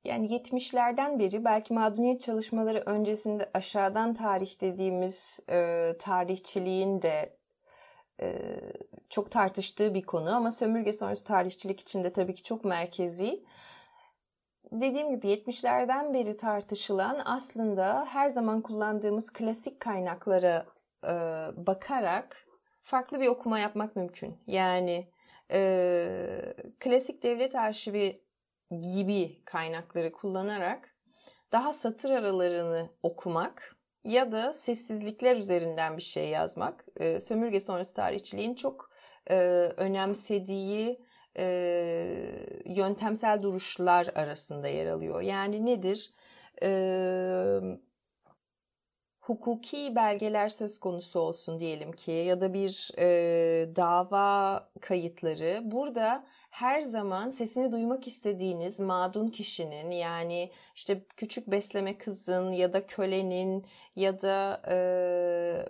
yani 0.05 0.33
70'lerden 0.33 1.19
beri 1.19 1.45
belki 1.45 1.73
mağduniyet 1.73 2.21
çalışmaları 2.21 2.83
öncesinde 2.85 3.49
aşağıdan 3.53 4.13
tarih 4.13 4.61
dediğimiz 4.61 5.39
e, 5.49 5.91
tarihçiliğin 5.99 7.01
de 7.01 7.37
e, 8.21 8.35
çok 9.09 9.31
tartıştığı 9.31 9.93
bir 9.93 10.01
konu 10.01 10.35
ama 10.35 10.51
sömürge 10.51 10.93
sonrası 10.93 11.25
tarihçilik 11.25 11.79
içinde 11.79 12.13
tabii 12.13 12.35
ki 12.35 12.43
çok 12.43 12.65
merkezi. 12.65 13.43
Dediğim 14.71 15.09
gibi 15.09 15.27
70'lerden 15.27 16.13
beri 16.13 16.37
tartışılan 16.37 17.21
aslında 17.25 18.05
her 18.05 18.29
zaman 18.29 18.61
kullandığımız 18.61 19.33
klasik 19.33 19.79
kaynaklara 19.79 20.65
e, 21.03 21.13
bakarak 21.67 22.45
farklı 22.81 23.19
bir 23.19 23.27
okuma 23.27 23.59
yapmak 23.59 23.95
mümkün. 23.95 24.37
Yani 24.47 25.07
e, 25.51 26.55
klasik 26.79 27.23
devlet 27.23 27.55
arşivi 27.55 28.21
gibi 28.95 29.43
kaynakları 29.45 30.11
kullanarak 30.11 30.95
daha 31.51 31.73
satır 31.73 32.09
aralarını 32.09 32.89
okumak 33.03 33.75
ya 34.03 34.31
da 34.31 34.53
sessizlikler 34.53 35.37
üzerinden 35.37 35.97
bir 35.97 36.01
şey 36.01 36.29
yazmak 36.29 36.85
e, 36.97 37.19
sömürge 37.19 37.59
sonrası 37.59 37.95
tarihçiliğin 37.95 38.55
çok 38.55 38.91
e, 39.29 39.35
önemsediği 39.77 41.05
e, 41.37 41.45
yöntemsel 42.65 43.43
duruşlar 43.43 44.07
arasında 44.15 44.67
yer 44.67 44.85
alıyor. 44.85 45.21
Yani 45.21 45.65
nedir? 45.65 46.13
E, 46.63 46.69
hukuki 49.19 49.95
belgeler 49.95 50.49
söz 50.49 50.79
konusu 50.79 51.19
olsun 51.19 51.59
diyelim 51.59 51.91
ki 51.91 52.11
ya 52.11 52.41
da 52.41 52.53
bir 52.53 52.91
e, 52.99 53.75
dava 53.75 54.69
kayıtları 54.81 55.61
burada 55.63 56.25
her 56.49 56.81
zaman 56.81 57.29
sesini 57.29 57.71
duymak 57.71 58.07
istediğiniz 58.07 58.79
mağdun 58.79 59.29
kişinin 59.29 59.91
yani 59.91 60.51
işte 60.75 61.05
küçük 61.17 61.47
besleme 61.47 61.97
kızın 61.97 62.51
ya 62.51 62.73
da 62.73 62.85
kölenin 62.85 63.65
ya 63.95 64.21
da 64.21 64.61
e, 64.69 64.77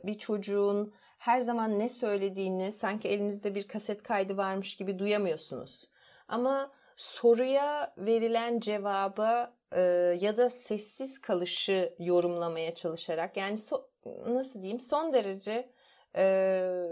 bir 0.07 0.17
çocuğun 0.17 0.93
her 1.25 1.41
zaman 1.41 1.79
ne 1.79 1.89
söylediğini 1.89 2.71
sanki 2.71 3.07
elinizde 3.09 3.55
bir 3.55 3.67
kaset 3.67 4.03
kaydı 4.03 4.37
varmış 4.37 4.75
gibi 4.75 4.99
duyamıyorsunuz. 4.99 5.89
Ama 6.27 6.71
soruya 6.95 7.93
verilen 7.97 8.59
cevaba 8.59 9.53
e, 9.71 9.81
ya 10.21 10.37
da 10.37 10.49
sessiz 10.49 11.21
kalışı 11.21 11.95
yorumlamaya 11.99 12.75
çalışarak 12.75 13.37
yani 13.37 13.57
so, 13.57 13.89
nasıl 14.27 14.61
diyeyim 14.61 14.79
son 14.79 15.13
derece 15.13 15.69
e, 16.15 16.85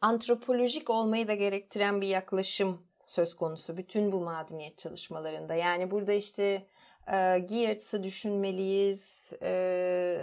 antropolojik 0.00 0.90
olmayı 0.90 1.28
da 1.28 1.34
gerektiren 1.34 2.00
bir 2.00 2.08
yaklaşım 2.08 2.86
söz 3.06 3.34
konusu 3.34 3.76
bütün 3.76 4.12
bu 4.12 4.20
mağduniyet 4.20 4.78
çalışmalarında. 4.78 5.54
Yani 5.54 5.90
burada 5.90 6.12
işte 6.12 6.66
e, 7.12 7.38
Geertz'ı 7.38 8.02
düşünmeliyiz, 8.02 9.32
e, 9.42 10.18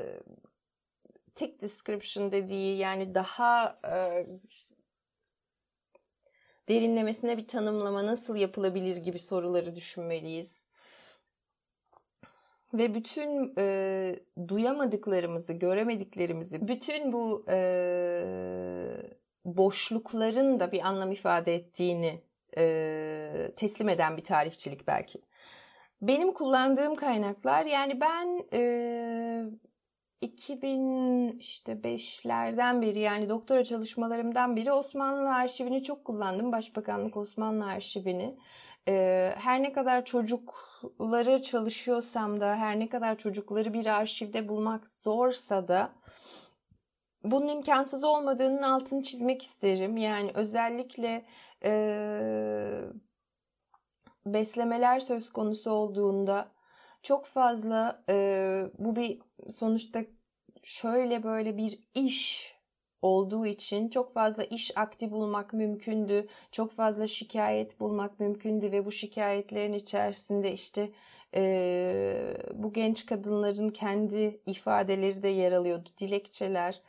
tick 1.36 1.62
description 1.62 2.32
dediği 2.32 2.78
yani 2.78 3.16
daha 3.16 3.80
e, 3.96 4.26
derinlemesine 6.70 7.38
bir 7.38 7.48
tanımlama 7.48 8.06
nasıl 8.06 8.36
yapılabilir 8.36 8.98
gibi 8.98 9.20
soruları 9.20 9.76
düşünmeliyiz. 9.76 10.68
Ve 12.74 12.96
bütün 12.96 13.54
e, 13.58 14.16
duyamadıklarımızı, 14.48 15.54
göremediklerimizi, 15.54 16.68
bütün 16.68 17.14
bu 17.14 17.46
e, 17.50 17.58
boşlukların 19.46 20.60
da 20.60 20.72
bir 20.72 20.88
anlam 20.88 21.12
ifade 21.12 21.56
ettiğini 21.56 22.24
e, 22.58 23.52
teslim 23.56 23.90
eden 23.90 24.18
bir 24.18 24.24
tarihçilik 24.24 24.88
belki. 24.88 25.22
Benim 26.02 26.34
kullandığım 26.34 26.96
kaynaklar 26.96 27.66
yani 27.66 28.02
ben 28.02 28.46
e, 28.54 28.62
2000 30.24 31.40
işte 31.40 31.72
5'lerden 31.72 32.82
beri 32.82 33.00
yani 33.00 33.30
doktora 33.30 33.64
çalışmalarımdan 33.64 34.56
beri 34.56 34.72
Osmanlı 34.72 35.34
arşivini 35.34 35.84
çok 35.84 36.06
kullandım. 36.06 36.52
Başbakanlık 36.52 37.18
Osmanlı 37.18 37.66
arşivini. 37.66 38.38
Ee, 38.88 39.34
her 39.38 39.64
ne 39.64 39.74
kadar 39.74 40.06
çocukları 40.06 41.42
çalışıyorsam 41.42 42.42
da 42.42 42.56
her 42.56 42.80
ne 42.80 42.90
kadar 42.90 43.18
çocukları 43.18 43.74
bir 43.74 43.86
arşivde 43.86 44.50
bulmak 44.50 44.88
zorsa 44.88 45.68
da 45.68 45.92
bunun 47.24 47.48
imkansız 47.48 48.04
olmadığının 48.04 48.62
altını 48.62 49.02
çizmek 49.02 49.42
isterim. 49.42 49.98
Yani 49.98 50.32
özellikle 50.34 51.26
e, 51.64 51.72
beslemeler 54.26 55.00
söz 55.00 55.30
konusu 55.30 55.72
olduğunda 55.72 56.52
çok 57.04 57.26
fazla 57.26 58.04
e, 58.10 58.66
bu 58.80 58.96
bir 58.96 59.20
sonuçta 59.50 60.00
şöyle 60.64 61.24
böyle 61.24 61.58
bir 61.58 61.80
iş 61.96 62.54
olduğu 63.02 63.46
için 63.46 63.90
çok 63.90 64.14
fazla 64.14 64.44
iş 64.44 64.78
akti 64.78 65.12
bulmak 65.12 65.54
mümkündü. 65.54 66.28
Çok 66.52 66.72
fazla 66.72 67.08
şikayet 67.08 67.80
bulmak 67.80 68.20
mümkündü 68.20 68.72
ve 68.72 68.86
bu 68.86 68.92
şikayetlerin 68.92 69.74
içerisinde 69.74 70.54
işte 70.54 70.92
e, 71.36 72.38
bu 72.54 72.74
genç 72.74 73.06
kadınların 73.06 73.70
kendi 73.70 74.40
ifadeleri 74.46 75.24
de 75.24 75.28
yer 75.28 75.52
alıyordu. 75.52 75.90
Dilekçeler. 75.98 76.82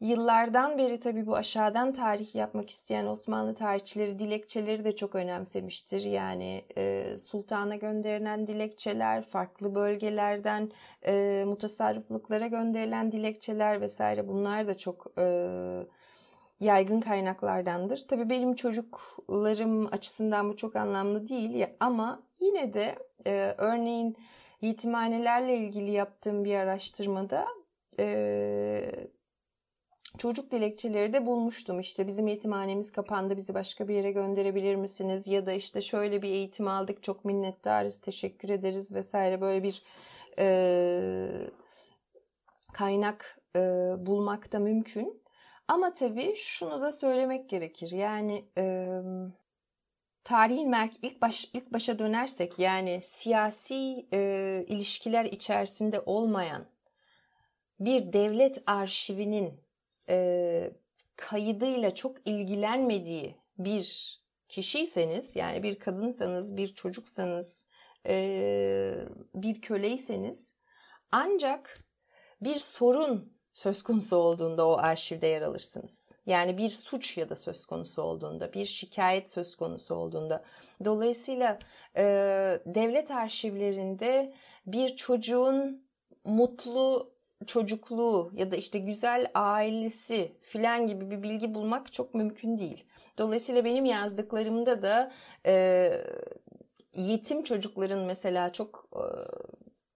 Yıllardan 0.00 0.78
beri 0.78 1.00
tabii 1.00 1.26
bu 1.26 1.36
aşağıdan 1.36 1.92
tarih 1.92 2.34
yapmak 2.34 2.70
isteyen 2.70 3.06
Osmanlı 3.06 3.54
tarihçileri 3.54 4.18
dilekçeleri 4.18 4.84
de 4.84 4.96
çok 4.96 5.14
önemsemiştir. 5.14 6.00
Yani 6.00 6.64
e, 6.76 7.16
sultana 7.18 7.76
gönderilen 7.76 8.46
dilekçeler, 8.46 9.22
farklı 9.22 9.74
bölgelerden 9.74 10.70
e, 11.06 11.44
mutasarrıflıklara 11.46 12.46
gönderilen 12.46 13.12
dilekçeler 13.12 13.80
vesaire 13.80 14.28
bunlar 14.28 14.68
da 14.68 14.76
çok 14.76 15.06
e, 15.18 15.24
yaygın 16.60 17.00
kaynaklardandır. 17.00 18.04
Tabii 18.08 18.30
benim 18.30 18.54
çocuklarım 18.54 19.86
açısından 19.86 20.48
bu 20.48 20.56
çok 20.56 20.76
anlamlı 20.76 21.28
değil 21.28 21.66
ama 21.80 22.22
yine 22.40 22.74
de 22.74 22.96
e, 23.26 23.54
örneğin 23.58 24.16
yetimhanelerle 24.60 25.56
ilgili 25.56 25.90
yaptığım 25.90 26.44
bir 26.44 26.54
araştırmada 26.54 27.46
e, 27.98 29.08
çocuk 30.18 30.50
dilekçeleri 30.50 31.12
de 31.12 31.26
bulmuştum. 31.26 31.80
İşte 31.80 32.06
bizim 32.06 32.26
yetimhanemiz 32.26 32.92
kapandı 32.92 33.36
bizi 33.36 33.54
başka 33.54 33.88
bir 33.88 33.94
yere 33.94 34.12
gönderebilir 34.12 34.74
misiniz? 34.74 35.28
Ya 35.28 35.46
da 35.46 35.52
işte 35.52 35.80
şöyle 35.80 36.22
bir 36.22 36.28
eğitim 36.30 36.68
aldık 36.68 37.02
çok 37.02 37.24
minnettarız 37.24 37.98
teşekkür 37.98 38.48
ederiz 38.48 38.94
vesaire 38.94 39.40
böyle 39.40 39.62
bir 39.62 39.82
e, 40.38 41.50
kaynak 42.72 43.40
e, 43.56 43.60
bulmak 43.98 44.52
da 44.52 44.58
mümkün. 44.58 45.22
Ama 45.68 45.94
tabii 45.94 46.34
şunu 46.36 46.80
da 46.80 46.92
söylemek 46.92 47.48
gerekir. 47.48 47.90
Yani 47.90 48.44
e, 48.58 48.88
tarihin 50.24 50.70
merk 50.70 50.92
ilk 51.02 51.22
baş 51.22 51.50
ilk 51.54 51.72
başa 51.72 51.98
dönersek 51.98 52.58
yani 52.58 53.00
siyasi 53.02 54.06
e, 54.12 54.64
ilişkiler 54.68 55.24
içerisinde 55.24 56.00
olmayan 56.00 56.66
bir 57.80 58.12
devlet 58.12 58.62
arşivinin 58.66 59.67
e, 60.08 60.70
kaydıyla 61.16 61.94
çok 61.94 62.28
ilgilenmediği 62.28 63.36
bir 63.58 64.18
kişiyseniz 64.48 65.36
yani 65.36 65.62
bir 65.62 65.78
kadınsanız 65.78 66.56
bir 66.56 66.74
çocuksanız 66.74 67.66
e, 68.06 68.94
bir 69.34 69.60
köleyseniz 69.60 70.54
ancak 71.12 71.78
bir 72.40 72.58
sorun 72.58 73.38
söz 73.52 73.82
konusu 73.82 74.16
olduğunda 74.16 74.68
o 74.68 74.76
arşivde 74.78 75.26
yer 75.26 75.42
alırsınız. 75.42 76.18
Yani 76.26 76.58
bir 76.58 76.68
suç 76.68 77.18
ya 77.18 77.28
da 77.28 77.36
söz 77.36 77.66
konusu 77.66 78.02
olduğunda, 78.02 78.52
bir 78.52 78.64
şikayet 78.64 79.30
söz 79.30 79.56
konusu 79.56 79.94
olduğunda. 79.94 80.44
Dolayısıyla 80.84 81.58
e, 81.96 82.04
devlet 82.66 83.10
arşivlerinde 83.10 84.34
bir 84.66 84.96
çocuğun 84.96 85.88
mutlu 86.24 87.12
çocukluğu 87.46 88.30
ya 88.34 88.50
da 88.50 88.56
işte 88.56 88.78
güzel 88.78 89.30
ailesi 89.34 90.32
filan 90.42 90.86
gibi 90.86 91.10
bir 91.10 91.22
bilgi 91.22 91.54
bulmak 91.54 91.92
çok 91.92 92.14
mümkün 92.14 92.58
değil. 92.58 92.84
Dolayısıyla 93.18 93.64
benim 93.64 93.84
yazdıklarımda 93.84 94.82
da 94.82 95.12
e, 95.46 95.92
yetim 96.96 97.42
çocukların 97.42 98.04
mesela 98.04 98.52
çok 98.52 98.88
e, 98.94 99.04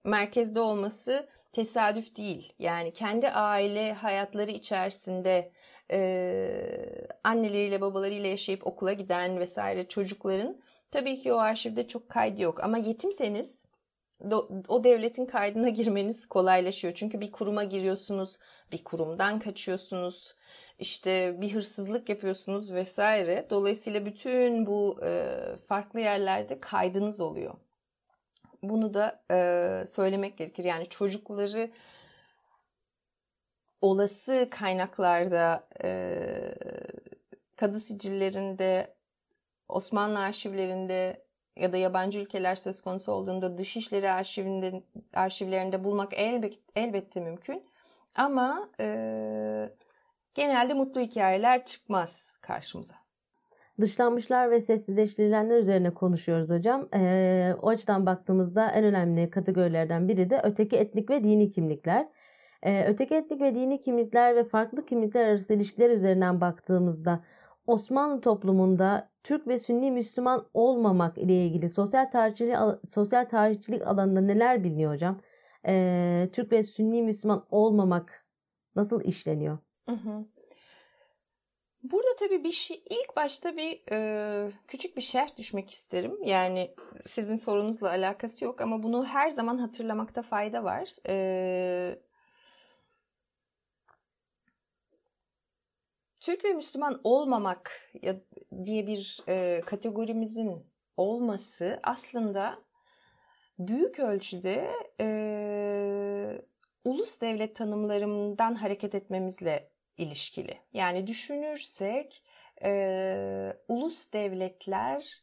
merkezde 0.08 0.60
olması 0.60 1.28
tesadüf 1.52 2.16
değil. 2.16 2.52
Yani 2.58 2.92
kendi 2.92 3.30
aile 3.30 3.92
hayatları 3.92 4.50
içerisinde 4.50 5.52
e, 5.90 7.08
anneleriyle 7.24 7.80
babalarıyla 7.80 8.28
yaşayıp 8.28 8.66
okula 8.66 8.92
giden 8.92 9.40
vesaire 9.40 9.88
çocukların 9.88 10.60
tabii 10.90 11.20
ki 11.20 11.32
o 11.32 11.36
arşivde 11.36 11.88
çok 11.88 12.08
kaydı 12.08 12.42
yok. 12.42 12.64
Ama 12.64 12.78
yetimseniz 12.78 13.64
o 14.68 14.84
devletin 14.84 15.26
kaydına 15.26 15.68
girmeniz 15.78 16.26
kolaylaşıyor. 16.26 16.94
Çünkü 16.94 17.20
bir 17.20 17.32
kuruma 17.32 17.64
giriyorsunuz, 17.64 18.38
bir 18.72 18.84
kurumdan 18.84 19.38
kaçıyorsunuz, 19.38 20.34
işte 20.78 21.40
bir 21.40 21.54
hırsızlık 21.54 22.08
yapıyorsunuz 22.08 22.72
vesaire. 22.74 23.46
Dolayısıyla 23.50 24.06
bütün 24.06 24.66
bu 24.66 25.00
e, 25.04 25.36
farklı 25.68 26.00
yerlerde 26.00 26.60
kaydınız 26.60 27.20
oluyor. 27.20 27.54
Bunu 28.62 28.94
da 28.94 29.22
e, 29.30 29.86
söylemek 29.86 30.38
gerekir. 30.38 30.64
Yani 30.64 30.88
çocukları 30.88 31.70
olası 33.80 34.48
kaynaklarda, 34.50 35.68
e, 35.84 36.54
kadı 37.56 37.80
sicillerinde, 37.80 38.94
Osmanlı 39.68 40.18
arşivlerinde 40.18 41.24
ya 41.56 41.72
da 41.72 41.76
yabancı 41.76 42.18
ülkeler 42.18 42.54
söz 42.54 42.80
konusu 42.80 43.12
olduğunda 43.12 43.58
dışişleri 43.58 44.10
arşivinde, 44.10 44.82
arşivlerinde 45.14 45.84
bulmak 45.84 46.12
elbet, 46.12 46.58
elbette 46.76 47.20
mümkün. 47.20 47.62
Ama 48.14 48.68
e, 48.80 48.86
genelde 50.34 50.74
mutlu 50.74 51.00
hikayeler 51.00 51.64
çıkmaz 51.64 52.36
karşımıza. 52.40 53.02
Dışlanmışlar 53.80 54.50
ve 54.50 54.60
sessizleştirilenler 54.60 55.58
üzerine 55.58 55.94
konuşuyoruz 55.94 56.50
hocam. 56.50 56.88
Ee, 56.94 57.54
o 57.62 57.68
açıdan 57.68 58.06
baktığımızda 58.06 58.70
en 58.70 58.84
önemli 58.84 59.30
kategorilerden 59.30 60.08
biri 60.08 60.30
de 60.30 60.40
öteki 60.44 60.76
etnik 60.76 61.10
ve 61.10 61.24
dini 61.24 61.50
kimlikler. 61.50 62.08
Ee, 62.62 62.84
öteki 62.88 63.14
etnik 63.14 63.40
ve 63.40 63.54
dini 63.54 63.82
kimlikler 63.82 64.36
ve 64.36 64.44
farklı 64.44 64.86
kimlikler 64.86 65.28
arası 65.28 65.54
ilişkiler 65.54 65.90
üzerinden 65.90 66.40
baktığımızda 66.40 67.24
Osmanlı 67.66 68.20
toplumunda 68.20 69.10
Türk 69.24 69.48
ve 69.48 69.58
Sünni 69.58 69.90
Müslüman 69.90 70.48
olmamak 70.54 71.18
ile 71.18 71.46
ilgili 71.46 71.70
sosyal 71.70 72.10
tarihçilik, 72.10 72.56
sosyal 72.90 73.24
tarihçilik 73.24 73.86
alanında 73.86 74.20
neler 74.20 74.64
biliniyor 74.64 74.92
hocam? 74.92 75.20
Ee, 75.66 76.28
Türk 76.32 76.52
ve 76.52 76.62
Sünni 76.62 77.02
Müslüman 77.02 77.46
olmamak 77.50 78.26
nasıl 78.76 79.04
işleniyor? 79.04 79.58
Hı 79.88 79.92
hı. 79.92 80.24
Burada 81.82 82.16
tabii 82.18 82.44
bir 82.44 82.52
şey 82.52 82.82
ilk 82.90 83.16
başta 83.16 83.56
bir 83.56 83.82
e, 83.92 84.50
küçük 84.68 84.96
bir 84.96 85.02
şerh 85.02 85.36
düşmek 85.36 85.70
isterim. 85.70 86.18
Yani 86.24 86.74
sizin 87.00 87.36
sorunuzla 87.36 87.88
alakası 87.88 88.44
yok 88.44 88.60
ama 88.60 88.82
bunu 88.82 89.06
her 89.06 89.30
zaman 89.30 89.58
hatırlamakta 89.58 90.22
fayda 90.22 90.64
var. 90.64 90.88
E, 91.08 91.98
Türk 96.22 96.44
ve 96.44 96.52
Müslüman 96.52 97.00
olmamak 97.04 97.90
diye 98.64 98.86
bir 98.86 99.20
e, 99.28 99.60
kategorimizin 99.66 100.66
olması 100.96 101.80
aslında 101.82 102.58
büyük 103.58 104.00
ölçüde 104.00 104.70
e, 105.00 106.42
ulus 106.84 107.20
devlet 107.20 107.56
tanımlarından 107.56 108.54
hareket 108.54 108.94
etmemizle 108.94 109.70
ilişkili. 109.96 110.58
Yani 110.72 111.06
düşünürsek 111.06 112.22
e, 112.64 113.56
ulus 113.68 114.12
devletler 114.12 115.22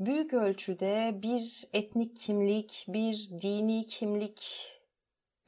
büyük 0.00 0.34
ölçüde 0.34 1.10
bir 1.22 1.64
etnik 1.72 2.16
kimlik, 2.16 2.84
bir 2.88 3.28
dini 3.40 3.86
kimlik 3.86 4.72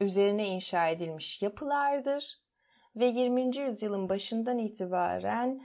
üzerine 0.01 0.49
inşa 0.49 0.89
edilmiş 0.89 1.43
yapılardır 1.43 2.40
ve 2.97 3.05
20. 3.05 3.57
yüzyılın 3.57 4.09
başından 4.09 4.59
itibaren 4.59 5.63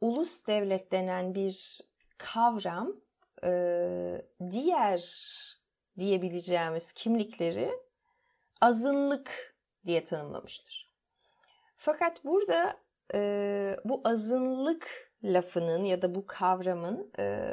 ulus 0.00 0.46
devlet 0.46 0.92
denen 0.92 1.34
bir 1.34 1.80
kavram 2.18 2.96
e, 3.44 4.22
diğer 4.50 5.02
diyebileceğimiz 5.98 6.92
kimlikleri 6.92 7.70
azınlık 8.60 9.56
diye 9.86 10.04
tanımlamıştır. 10.04 10.92
Fakat 11.76 12.24
burada 12.24 12.76
e, 13.14 13.76
bu 13.84 14.00
azınlık 14.04 15.12
lafının 15.24 15.84
ya 15.84 16.02
da 16.02 16.14
bu 16.14 16.26
kavramın 16.26 17.12
e, 17.18 17.48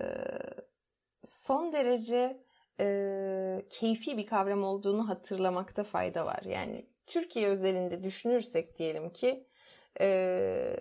son 1.24 1.74
derece 1.74 2.44
e, 2.80 3.66
keyfi 3.70 4.18
bir 4.18 4.26
kavram 4.26 4.64
olduğunu 4.64 5.10
hatırlamakta 5.10 5.84
fayda 5.84 6.26
var. 6.26 6.42
Yani 6.46 6.93
Türkiye 7.08 7.48
özelinde 7.48 8.04
düşünürsek 8.04 8.78
diyelim 8.78 9.10
ki 9.14 9.48
e, 10.02 10.76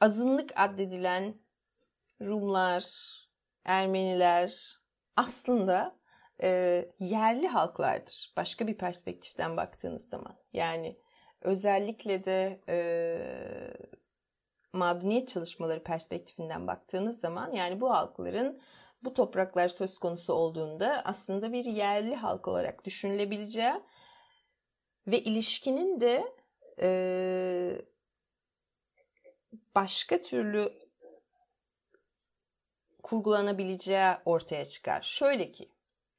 azınlık 0.00 0.52
addedilen 0.56 1.34
Rumlar, 2.20 2.84
Ermeniler 3.64 4.76
aslında 5.16 5.98
e, 6.42 6.48
yerli 6.98 7.48
halklardır. 7.48 8.32
Başka 8.36 8.66
bir 8.66 8.78
perspektiften 8.78 9.56
baktığınız 9.56 10.08
zaman. 10.08 10.36
Yani 10.52 10.98
özellikle 11.40 12.24
de 12.24 12.60
e, 12.68 12.76
mağduniyet 14.72 15.28
çalışmaları 15.28 15.82
perspektifinden 15.82 16.66
baktığınız 16.66 17.20
zaman 17.20 17.52
yani 17.52 17.80
bu 17.80 17.90
halkların 17.90 18.60
bu 19.04 19.14
topraklar 19.14 19.68
söz 19.68 19.98
konusu 19.98 20.32
olduğunda 20.32 21.02
aslında 21.04 21.52
bir 21.52 21.64
yerli 21.64 22.14
halk 22.14 22.48
olarak 22.48 22.84
düşünülebileceği 22.84 23.74
ve 25.06 25.20
ilişkinin 25.20 26.00
de 26.00 26.32
e, 26.80 27.82
başka 29.74 30.20
türlü 30.20 30.72
kurgulanabileceği 33.02 34.12
ortaya 34.24 34.64
çıkar. 34.64 35.02
Şöyle 35.02 35.52
ki, 35.52 35.68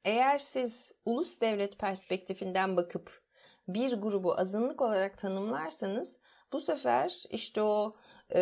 eğer 0.04 0.38
siz 0.38 0.94
ulus 1.04 1.40
devlet 1.40 1.78
perspektifinden 1.78 2.76
bakıp 2.76 3.22
bir 3.68 3.92
grubu 3.92 4.40
azınlık 4.40 4.82
olarak 4.82 5.18
tanımlarsanız 5.18 6.20
bu 6.52 6.60
sefer 6.60 7.24
işte 7.30 7.62
o 7.62 7.94
e, 8.34 8.40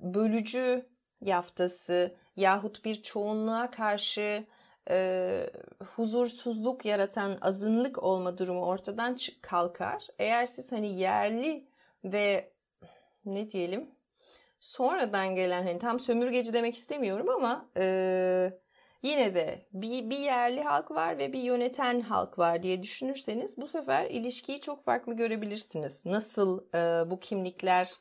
bölücü 0.00 0.88
yaftası 1.20 2.16
yahut 2.40 2.84
bir 2.84 3.02
çoğunluğa 3.02 3.70
karşı 3.70 4.44
e, 4.90 5.50
huzursuzluk 5.96 6.84
yaratan 6.84 7.38
azınlık 7.40 8.02
olma 8.02 8.38
durumu 8.38 8.64
ortadan 8.64 9.16
kalkar. 9.42 10.06
Eğer 10.18 10.46
siz 10.46 10.72
hani 10.72 10.98
yerli 10.98 11.68
ve 12.04 12.52
ne 13.24 13.50
diyelim 13.50 13.90
sonradan 14.60 15.34
gelen 15.34 15.62
hani 15.62 15.78
tam 15.78 16.00
sömürgeci 16.00 16.52
demek 16.52 16.74
istemiyorum 16.74 17.28
ama 17.28 17.68
e, 17.76 18.52
yine 19.02 19.34
de 19.34 19.66
bir, 19.72 20.10
bir 20.10 20.18
yerli 20.18 20.62
halk 20.62 20.90
var 20.90 21.18
ve 21.18 21.32
bir 21.32 21.38
yöneten 21.38 22.00
halk 22.00 22.38
var 22.38 22.62
diye 22.62 22.82
düşünürseniz 22.82 23.58
bu 23.58 23.66
sefer 23.66 24.10
ilişkiyi 24.10 24.60
çok 24.60 24.84
farklı 24.84 25.16
görebilirsiniz. 25.16 26.06
Nasıl 26.06 26.64
e, 26.74 27.10
bu 27.10 27.20
kimlikler 27.20 27.92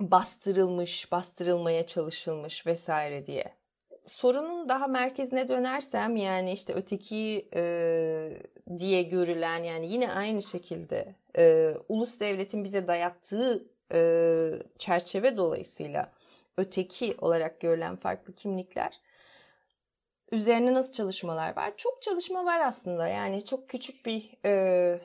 bastırılmış, 0.00 1.12
bastırılmaya 1.12 1.86
çalışılmış 1.86 2.66
vesaire 2.66 3.26
diye. 3.26 3.44
Sorunun 4.04 4.68
daha 4.68 4.86
merkezine 4.86 5.48
dönersem 5.48 6.16
yani 6.16 6.52
işte 6.52 6.72
öteki 6.74 7.48
e, 7.54 7.62
diye 8.78 9.02
görülen 9.02 9.58
yani 9.58 9.92
yine 9.92 10.12
aynı 10.12 10.42
şekilde 10.42 11.14
e, 11.38 11.74
ulus 11.88 12.20
devletin 12.20 12.64
bize 12.64 12.88
dayattığı 12.88 13.64
e, 13.92 14.50
çerçeve 14.78 15.36
dolayısıyla 15.36 16.12
öteki 16.56 17.14
olarak 17.20 17.60
görülen 17.60 17.96
farklı 17.96 18.34
kimlikler 18.34 19.00
üzerine 20.32 20.74
nasıl 20.74 20.92
çalışmalar 20.92 21.56
var? 21.56 21.72
Çok 21.76 22.02
çalışma 22.02 22.44
var 22.44 22.60
aslında 22.60 23.08
yani 23.08 23.44
çok 23.44 23.68
küçük 23.68 24.06
bir 24.06 24.30
e, 24.44 25.00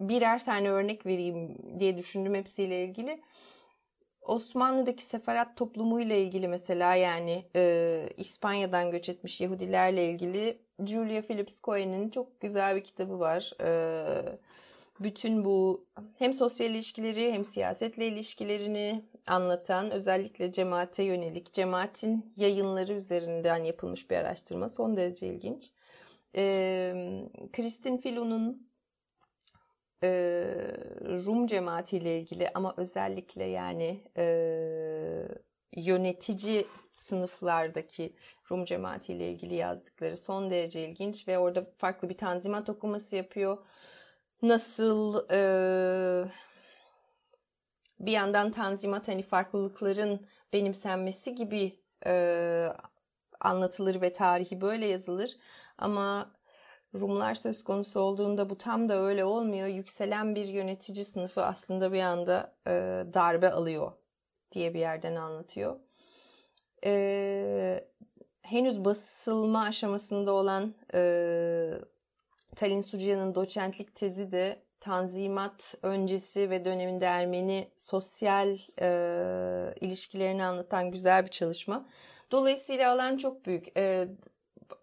birer 0.00 0.44
tane 0.44 0.70
örnek 0.70 1.06
vereyim 1.06 1.58
diye 1.80 1.98
düşündüm 1.98 2.34
hepsiyle 2.34 2.84
ilgili. 2.84 3.22
Osmanlı'daki 4.26 5.04
seferat 5.04 5.56
toplumuyla 5.56 6.16
ilgili 6.16 6.48
mesela 6.48 6.94
yani 6.94 7.44
e, 7.56 8.08
İspanya'dan 8.16 8.90
göç 8.90 9.08
etmiş 9.08 9.40
Yahudilerle 9.40 10.08
ilgili 10.08 10.58
Julia 10.86 11.22
Phillips 11.22 11.60
Cohen'in 11.60 12.10
çok 12.10 12.40
güzel 12.40 12.76
bir 12.76 12.84
kitabı 12.84 13.20
var. 13.20 13.52
E, 13.62 14.38
bütün 15.00 15.44
bu 15.44 15.86
hem 16.18 16.34
sosyal 16.34 16.70
ilişkileri 16.70 17.32
hem 17.32 17.44
siyasetle 17.44 18.06
ilişkilerini 18.06 19.04
anlatan 19.26 19.90
özellikle 19.90 20.52
cemaate 20.52 21.02
yönelik 21.02 21.52
cemaatin 21.52 22.32
yayınları 22.36 22.92
üzerinden 22.92 23.64
yapılmış 23.64 24.10
bir 24.10 24.16
araştırma 24.16 24.68
son 24.68 24.96
derece 24.96 25.26
ilginç. 25.26 25.70
E, 26.36 26.94
Kristin 27.52 27.96
Filon'un 27.98 28.65
e, 30.02 30.08
Rum 31.00 31.46
cemaatiyle 31.46 32.18
ilgili 32.18 32.48
ama 32.54 32.74
özellikle 32.76 33.44
yani 33.44 34.02
e, 34.16 34.26
yönetici 35.76 36.66
sınıflardaki 36.94 38.12
Rum 38.50 38.64
cemaatiyle 38.64 39.30
ilgili 39.30 39.54
yazdıkları 39.54 40.16
son 40.16 40.50
derece 40.50 40.88
ilginç 40.88 41.28
ve 41.28 41.38
orada 41.38 41.66
farklı 41.78 42.08
bir 42.08 42.16
tanzimat 42.18 42.70
okuması 42.70 43.16
yapıyor. 43.16 43.58
Nasıl 44.42 45.26
e, 45.30 45.40
bir 48.00 48.12
yandan 48.12 48.50
tanzimat 48.50 49.08
hani 49.08 49.22
farklılıkların 49.22 50.26
benimsenmesi 50.52 51.34
gibi 51.34 51.80
e, 52.06 52.66
anlatılır 53.40 54.00
ve 54.00 54.12
tarihi 54.12 54.60
böyle 54.60 54.86
yazılır 54.86 55.36
ama 55.78 56.36
Rumlar 57.00 57.34
söz 57.34 57.64
konusu 57.64 58.00
olduğunda 58.00 58.50
bu 58.50 58.58
tam 58.58 58.88
da 58.88 59.02
öyle 59.02 59.24
olmuyor. 59.24 59.66
Yükselen 59.66 60.34
bir 60.34 60.48
yönetici 60.48 61.04
sınıfı 61.04 61.44
aslında 61.44 61.92
bir 61.92 62.00
anda 62.00 62.54
e, 62.66 62.70
darbe 63.14 63.50
alıyor 63.50 63.92
diye 64.52 64.74
bir 64.74 64.78
yerden 64.78 65.16
anlatıyor. 65.16 65.76
E, 66.84 67.88
henüz 68.42 68.84
basılma 68.84 69.62
aşamasında 69.62 70.32
olan 70.32 70.74
e, 70.94 71.00
Talin 72.56 72.80
Suciya'nın 72.80 73.34
doçentlik 73.34 73.94
tezi 73.94 74.32
de 74.32 74.66
Tanzimat 74.80 75.74
öncesi 75.82 76.50
ve 76.50 76.64
döneminde 76.64 77.06
Ermeni 77.06 77.68
sosyal 77.76 78.58
e, 78.80 78.88
ilişkilerini 79.80 80.44
anlatan 80.44 80.90
güzel 80.90 81.24
bir 81.24 81.30
çalışma. 81.30 81.86
Dolayısıyla 82.30 82.92
alan 82.92 83.16
çok 83.16 83.46
büyük. 83.46 83.76
E, 83.76 84.08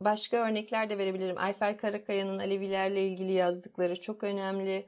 başka 0.01 0.37
örnekler 0.37 0.89
de 0.89 0.97
verebilirim. 0.97 1.37
Ayfer 1.37 1.77
Karakaya'nın 1.77 2.39
Alevilerle 2.39 3.07
ilgili 3.07 3.31
yazdıkları 3.31 4.01
çok 4.01 4.23
önemli. 4.23 4.85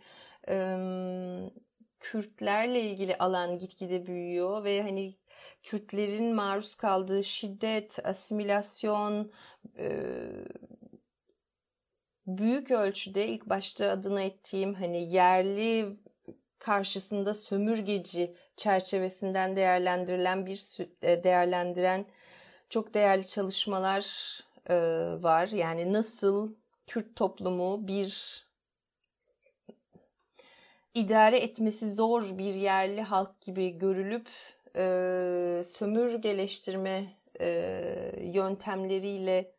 Kürtlerle 2.00 2.82
ilgili 2.82 3.18
alan 3.18 3.60
gitgide 3.60 4.06
büyüyor 4.06 4.64
ve 4.64 4.82
hani 4.82 5.16
Kürtlerin 5.64 6.36
maruz 6.36 6.76
kaldığı 6.76 7.24
şiddet, 7.24 8.00
asimilasyon 8.04 9.32
büyük 12.28 12.72
ölçüde 12.72 13.28
ilk 13.28 13.46
başta 13.46 13.90
adına 13.90 14.22
ettiğim 14.22 14.74
hani 14.74 15.12
yerli 15.12 15.98
karşısında 16.60 17.34
sömürgeci 17.34 18.36
çerçevesinden 18.58 19.56
değerlendirilen 19.56 20.46
bir 20.46 20.58
değerlendiren 21.04 22.06
çok 22.70 22.94
değerli 22.94 23.28
çalışmalar 23.28 24.06
e, 24.70 24.76
var. 25.22 25.48
Yani 25.48 25.94
nasıl 25.94 26.56
Kürt 26.88 27.16
toplumu 27.16 27.88
bir 27.88 28.42
idare 30.94 31.38
etmesi 31.38 31.92
zor 31.92 32.38
bir 32.38 32.54
yerli 32.54 33.02
halk 33.02 33.42
gibi 33.42 33.78
görülüp 33.78 34.30
e, 34.76 35.62
sömürgeleştirme 35.66 37.06
e, 37.42 37.50
yöntemleriyle 38.34 39.56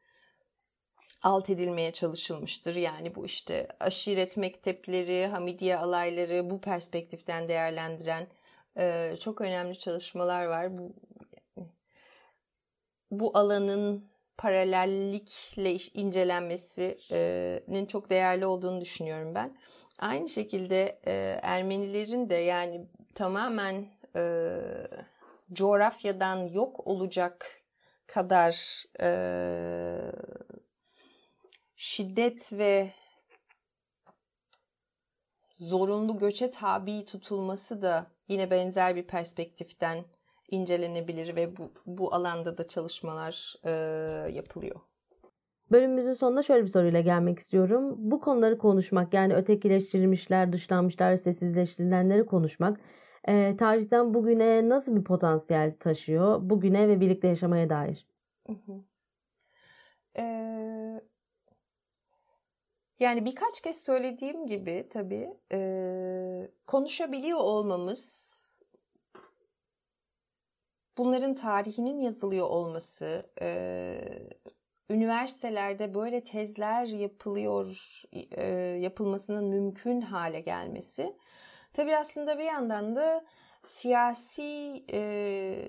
alt 1.23 1.51
edilmeye 1.51 1.93
çalışılmıştır. 1.93 2.75
Yani 2.75 3.15
bu 3.15 3.27
işte 3.27 3.69
aşiret 3.81 4.37
mektepleri, 4.37 5.27
Hamidiye 5.27 5.77
alayları 5.77 6.51
bu 6.51 6.61
perspektiften 6.61 7.49
değerlendiren 7.49 8.27
e, 8.79 9.15
çok 9.21 9.41
önemli 9.41 9.79
çalışmalar 9.79 10.45
var. 10.45 10.79
Bu 10.79 10.93
bu 13.11 13.39
alanın 13.39 14.16
paralellikle 14.39 15.75
incelenmesinin 15.95 17.87
çok 17.87 18.11
değerli 18.11 18.47
olduğunu 18.47 18.81
düşünüyorum 18.81 19.35
ben. 19.35 19.57
Aynı 19.99 20.29
şekilde 20.29 21.01
e, 21.07 21.41
Ermenilerin 21.43 22.31
de 22.31 22.35
yani 22.35 22.87
tamamen 23.15 23.87
e, 24.17 24.59
coğrafyadan 25.53 26.37
yok 26.37 26.87
olacak 26.87 27.63
kadar 28.07 28.85
e, 29.01 29.11
şiddet 31.77 32.53
ve 32.53 32.93
zorunlu 35.59 36.19
göçe 36.19 36.51
tabi 36.51 37.05
tutulması 37.05 37.83
da 37.83 38.07
yine 38.29 38.51
benzer 38.51 38.97
bir 38.97 39.07
perspektiften 39.07 40.05
incelenebilir 40.51 41.37
ve 41.37 41.57
bu, 41.57 41.71
bu 41.87 42.15
alanda 42.15 42.59
da 42.59 42.67
çalışmalar 42.69 43.55
e, 43.65 43.71
yapılıyor. 44.33 44.81
Bölümümüzün 45.71 46.13
sonunda 46.13 46.43
şöyle 46.43 46.63
bir 46.63 46.69
soruyla 46.69 47.01
gelmek 47.01 47.39
istiyorum. 47.39 47.95
Bu 47.99 48.21
konuları 48.21 48.59
konuşmak 48.59 49.15
yani 49.15 49.35
ötekileştirilmişler, 49.35 50.53
dışlanmışlar, 50.53 51.17
sessizleştirilenleri 51.17 52.27
konuşmak 52.27 52.81
e, 53.29 53.57
tarihten 53.57 54.15
bugüne 54.15 54.69
nasıl 54.69 54.97
bir 54.97 55.05
potansiyel 55.05 55.77
taşıyor? 55.81 56.51
Bugüne 56.51 56.89
ve 56.89 57.01
birlikte 57.01 57.29
yaşamaya 57.29 57.71
dair. 57.71 58.07
Hı 58.47 58.53
hı. 58.53 58.85
Ee, 60.19 61.01
yani 63.01 63.25
birkaç 63.25 63.61
kez 63.61 63.85
söylediğim 63.85 64.47
gibi 64.47 64.87
tabii 64.91 65.29
e, 65.53 66.51
konuşabiliyor 66.67 67.39
olmamız 67.39 68.36
bunların 70.99 71.35
tarihinin 71.35 72.01
yazılıyor 72.01 72.47
olması, 72.47 73.31
e, 73.41 73.99
üniversitelerde 74.91 75.95
böyle 75.95 76.25
tezler 76.25 76.85
yapılıyor, 76.87 78.03
e, 78.31 78.47
yapılmasının 78.81 79.45
mümkün 79.45 80.01
hale 80.01 80.41
gelmesi. 80.41 81.17
Tabii 81.73 81.97
aslında 81.97 82.39
bir 82.39 82.45
yandan 82.45 82.95
da 82.95 83.25
siyasi 83.63 84.85
e, 84.93 85.69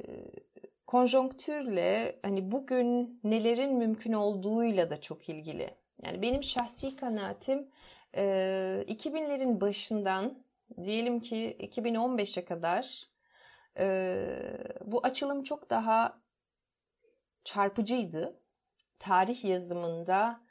konjonktürle 0.88 2.20
hani 2.24 2.52
bugün 2.52 3.20
nelerin 3.24 3.78
mümkün 3.78 4.14
olduğuyla 4.14 4.90
da 4.90 5.02
çok 5.02 5.30
ilgili. 5.30 5.70
Yani 6.06 6.22
benim 6.22 6.44
şahsi 6.44 6.96
kanaatim 6.96 7.68
2000'lerin 8.14 9.62
başından 9.62 10.44
diyelim 10.84 11.20
ki 11.20 11.58
2015'e 11.60 12.46
kadar 12.46 13.08
bu 14.86 15.00
açılım 15.04 15.44
çok 15.44 15.70
daha 15.70 16.22
çarpıcıydı. 17.44 18.40
Tarih 19.00 19.46
yazımında 19.46 20.42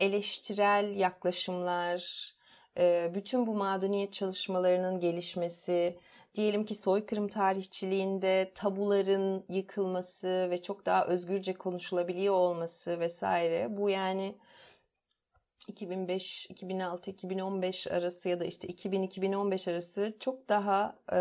eleştirel 0.00 0.94
yaklaşımlar, 0.96 2.32
bütün 3.14 3.46
bu 3.46 3.54
madeniyet 3.54 4.12
çalışmalarının 4.12 5.00
gelişmesi, 5.00 5.98
diyelim 6.34 6.64
ki 6.64 6.74
soykırım 6.74 7.28
tarihçiliğinde 7.28 8.52
tabuların 8.54 9.44
yıkılması 9.48 10.48
ve 10.50 10.62
çok 10.62 10.86
daha 10.86 11.06
özgürce 11.06 11.54
konuşulabiliyor 11.54 12.34
olması 12.34 13.00
vesaire 13.00 13.66
bu 13.70 13.90
yani 13.90 14.38
2005, 15.68 16.46
2006, 16.50 17.10
2015 17.10 17.86
arası 17.86 18.28
ya 18.28 18.40
da 18.40 18.44
işte 18.44 18.68
2000-2015 18.68 19.70
arası 19.70 20.16
çok 20.20 20.48
daha 20.48 20.98
e, 21.12 21.20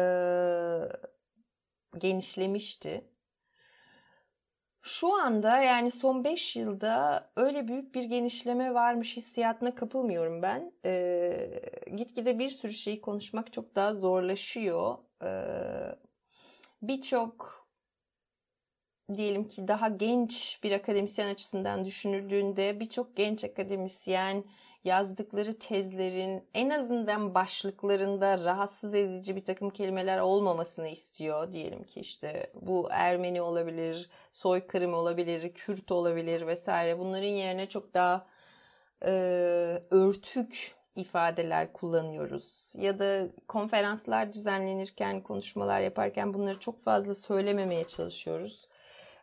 genişlemişti. 2.00 3.06
Şu 4.82 5.14
anda 5.14 5.62
yani 5.62 5.92
son 5.92 6.24
5 6.24 6.56
yılda 6.56 7.30
öyle 7.36 7.68
büyük 7.68 7.96
bir 7.96 8.04
genişleme 8.04 8.74
varmış 8.74 9.18
hissiyatına 9.18 9.76
kapılmıyorum 9.76 10.42
ben. 10.42 10.72
Ee, 10.86 11.62
gitgide 11.96 12.40
bir 12.40 12.50
sürü 12.50 12.74
şeyi 12.74 13.02
konuşmak 13.02 13.54
çok 13.54 13.76
daha 13.76 13.94
zorlaşıyor. 13.94 14.98
Ee, 15.24 15.28
Birçok 16.82 17.67
diyelim 19.16 19.48
ki 19.48 19.68
daha 19.68 19.88
genç 19.88 20.60
bir 20.64 20.72
akademisyen 20.72 21.28
açısından 21.28 21.86
düşünüldüğünde 21.86 22.80
birçok 22.80 23.16
genç 23.16 23.44
akademisyen 23.44 24.44
yazdıkları 24.84 25.60
tezlerin 25.60 26.44
en 26.54 26.70
azından 26.70 27.36
başlıklarında 27.36 28.44
rahatsız 28.44 28.94
edici 28.94 29.36
bir 29.36 29.44
takım 29.44 29.70
kelimeler 29.70 30.20
olmamasını 30.20 30.88
istiyor. 30.88 31.52
Diyelim 31.52 31.84
ki 31.84 32.00
işte 32.00 32.52
bu 32.62 32.88
Ermeni 32.92 33.42
olabilir, 33.42 34.10
soykırım 34.32 34.94
olabilir, 34.94 35.54
Kürt 35.54 35.92
olabilir 35.92 36.48
vesaire. 36.48 37.00
Bunların 37.00 37.28
yerine 37.28 37.70
çok 37.70 37.94
daha 37.94 38.26
e, 39.06 39.12
örtük 39.92 40.76
ifadeler 40.96 41.74
kullanıyoruz. 41.74 42.74
Ya 42.78 43.00
da 43.00 43.28
konferanslar 43.48 44.34
düzenlenirken, 44.34 45.22
konuşmalar 45.22 45.82
yaparken 45.82 46.34
bunları 46.34 46.60
çok 46.60 46.80
fazla 46.80 47.16
söylememeye 47.16 47.84
çalışıyoruz 47.84 48.68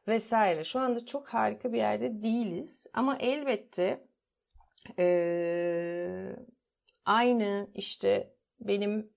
vesaire. 0.09 0.65
Şu 0.65 0.81
anda 0.81 1.07
çok 1.07 1.29
harika 1.29 1.73
bir 1.73 1.79
yerde 1.79 2.23
değiliz 2.23 2.87
ama 2.95 3.17
elbette 3.21 4.07
ee, 4.99 6.37
aynı 7.07 7.69
işte 7.75 8.35
benim 8.61 9.13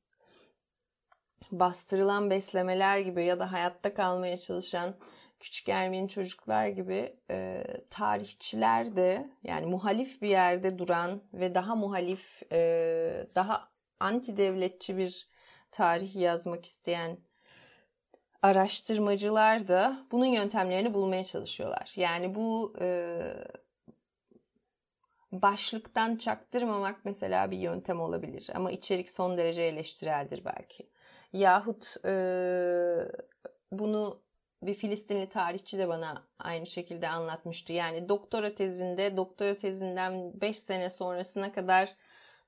bastırılan 1.51 2.29
beslemeler 2.29 2.99
gibi 2.99 3.23
ya 3.23 3.39
da 3.39 3.51
hayatta 3.51 3.93
kalmaya 3.93 4.38
çalışan 4.38 4.95
küçük 5.39 5.69
Ermeni 5.69 6.09
çocuklar 6.09 6.67
gibi 6.67 7.15
e, 7.29 7.63
tarihçiler 7.89 8.95
de 8.95 9.29
yani 9.43 9.65
muhalif 9.65 10.21
bir 10.21 10.29
yerde 10.29 10.77
duran 10.77 11.23
ve 11.33 11.55
daha 11.55 11.75
muhalif, 11.75 12.41
e, 12.51 13.27
daha 13.35 13.69
anti 13.99 14.38
devletçi 14.38 14.97
bir 14.97 15.29
tarih 15.71 16.15
yazmak 16.15 16.65
isteyen 16.65 17.17
araştırmacılar 18.41 19.67
da 19.67 19.97
bunun 20.11 20.25
yöntemlerini 20.25 20.93
bulmaya 20.93 21.23
çalışıyorlar. 21.23 21.93
Yani 21.95 22.35
bu 22.35 22.73
e, 22.81 23.19
başlıktan 25.31 26.15
çaktırmamak 26.15 27.05
mesela 27.05 27.51
bir 27.51 27.57
yöntem 27.57 28.01
olabilir. 28.01 28.49
Ama 28.55 28.71
içerik 28.71 29.09
son 29.09 29.38
derece 29.38 29.61
eleştireldir 29.61 30.45
belki. 30.45 30.89
Yahut 31.33 32.05
e, 32.05 32.13
bunu 33.71 34.21
bir 34.63 34.73
Filistinli 34.73 35.29
tarihçi 35.29 35.77
de 35.77 35.88
bana 35.88 36.23
aynı 36.39 36.67
şekilde 36.67 37.07
anlatmıştı. 37.07 37.73
Yani 37.73 38.09
doktora 38.09 38.55
tezinde, 38.55 39.17
doktora 39.17 39.57
tezinden 39.57 40.41
5 40.41 40.59
sene 40.59 40.89
sonrasına 40.89 41.51
kadar 41.51 41.95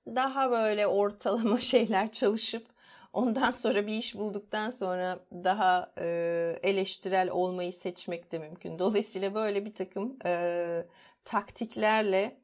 daha 0.07 0.51
böyle 0.51 0.87
ortalama 0.87 1.59
şeyler 1.59 2.11
çalışıp 2.11 2.67
ondan 3.13 3.51
sonra 3.51 3.87
bir 3.87 3.97
iş 3.97 4.15
bulduktan 4.15 4.69
sonra 4.69 5.19
daha 5.31 5.91
e, 5.97 6.59
eleştirel 6.63 7.29
olmayı 7.29 7.73
seçmek 7.73 8.31
de 8.31 8.39
mümkün. 8.39 8.79
Dolayısıyla 8.79 9.35
böyle 9.35 9.65
bir 9.65 9.73
takım 9.73 10.17
e, 10.25 10.85
taktiklerle 11.25 12.37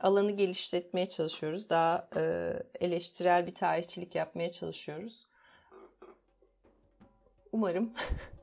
alanı 0.00 0.32
geliştirmeye 0.32 1.08
çalışıyoruz. 1.08 1.70
Daha 1.70 2.08
e, 2.16 2.52
eleştirel 2.80 3.46
bir 3.46 3.54
tarihçilik 3.54 4.14
yapmaya 4.14 4.50
çalışıyoruz. 4.50 5.26
Umarım 7.52 7.92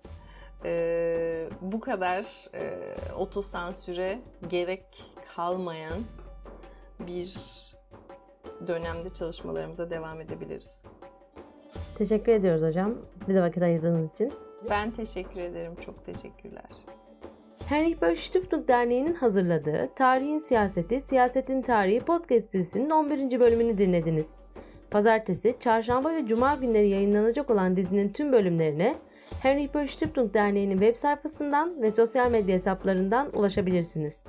e, 0.65 1.49
bu 1.61 1.79
kadar 1.79 2.25
e, 2.53 2.95
otosansüre 3.13 4.19
gerek 4.49 5.11
kalmayan 5.35 6.03
bir 6.99 7.33
dönemde 8.67 9.13
çalışmalarımıza 9.13 9.89
devam 9.89 10.21
edebiliriz. 10.21 10.85
Teşekkür 11.97 12.31
ediyoruz 12.31 12.63
hocam. 12.63 12.95
Bize 13.27 13.41
vakit 13.41 13.63
ayırdığınız 13.63 14.11
için. 14.13 14.31
Ben 14.69 14.91
teşekkür 14.91 15.39
ederim. 15.39 15.75
Çok 15.85 16.05
teşekkürler. 16.05 16.69
Heinrich 17.65 18.01
Böll 18.01 18.15
Stiftung 18.15 18.67
Derneği'nin 18.67 19.13
hazırladığı 19.13 19.89
Tarihin 19.95 20.39
Siyaseti, 20.39 21.01
Siyasetin 21.01 21.61
Tarihi 21.61 21.99
podcast 21.99 22.53
dizisinin 22.53 22.89
11. 22.89 23.39
bölümünü 23.39 23.77
dinlediniz. 23.77 24.35
Pazartesi, 24.91 25.55
çarşamba 25.59 26.13
ve 26.13 26.27
cuma 26.27 26.55
günleri 26.55 26.89
yayınlanacak 26.89 27.49
olan 27.49 27.75
dizinin 27.75 28.09
tüm 28.09 28.31
bölümlerine 28.31 28.95
Heinrich 29.41 29.73
Böll 29.73 29.87
Stiftung 29.87 30.33
Derneği'nin 30.33 30.79
web 30.79 30.95
sayfasından 30.95 31.81
ve 31.81 31.91
sosyal 31.91 32.31
medya 32.31 32.55
hesaplarından 32.55 33.37
ulaşabilirsiniz. 33.37 34.23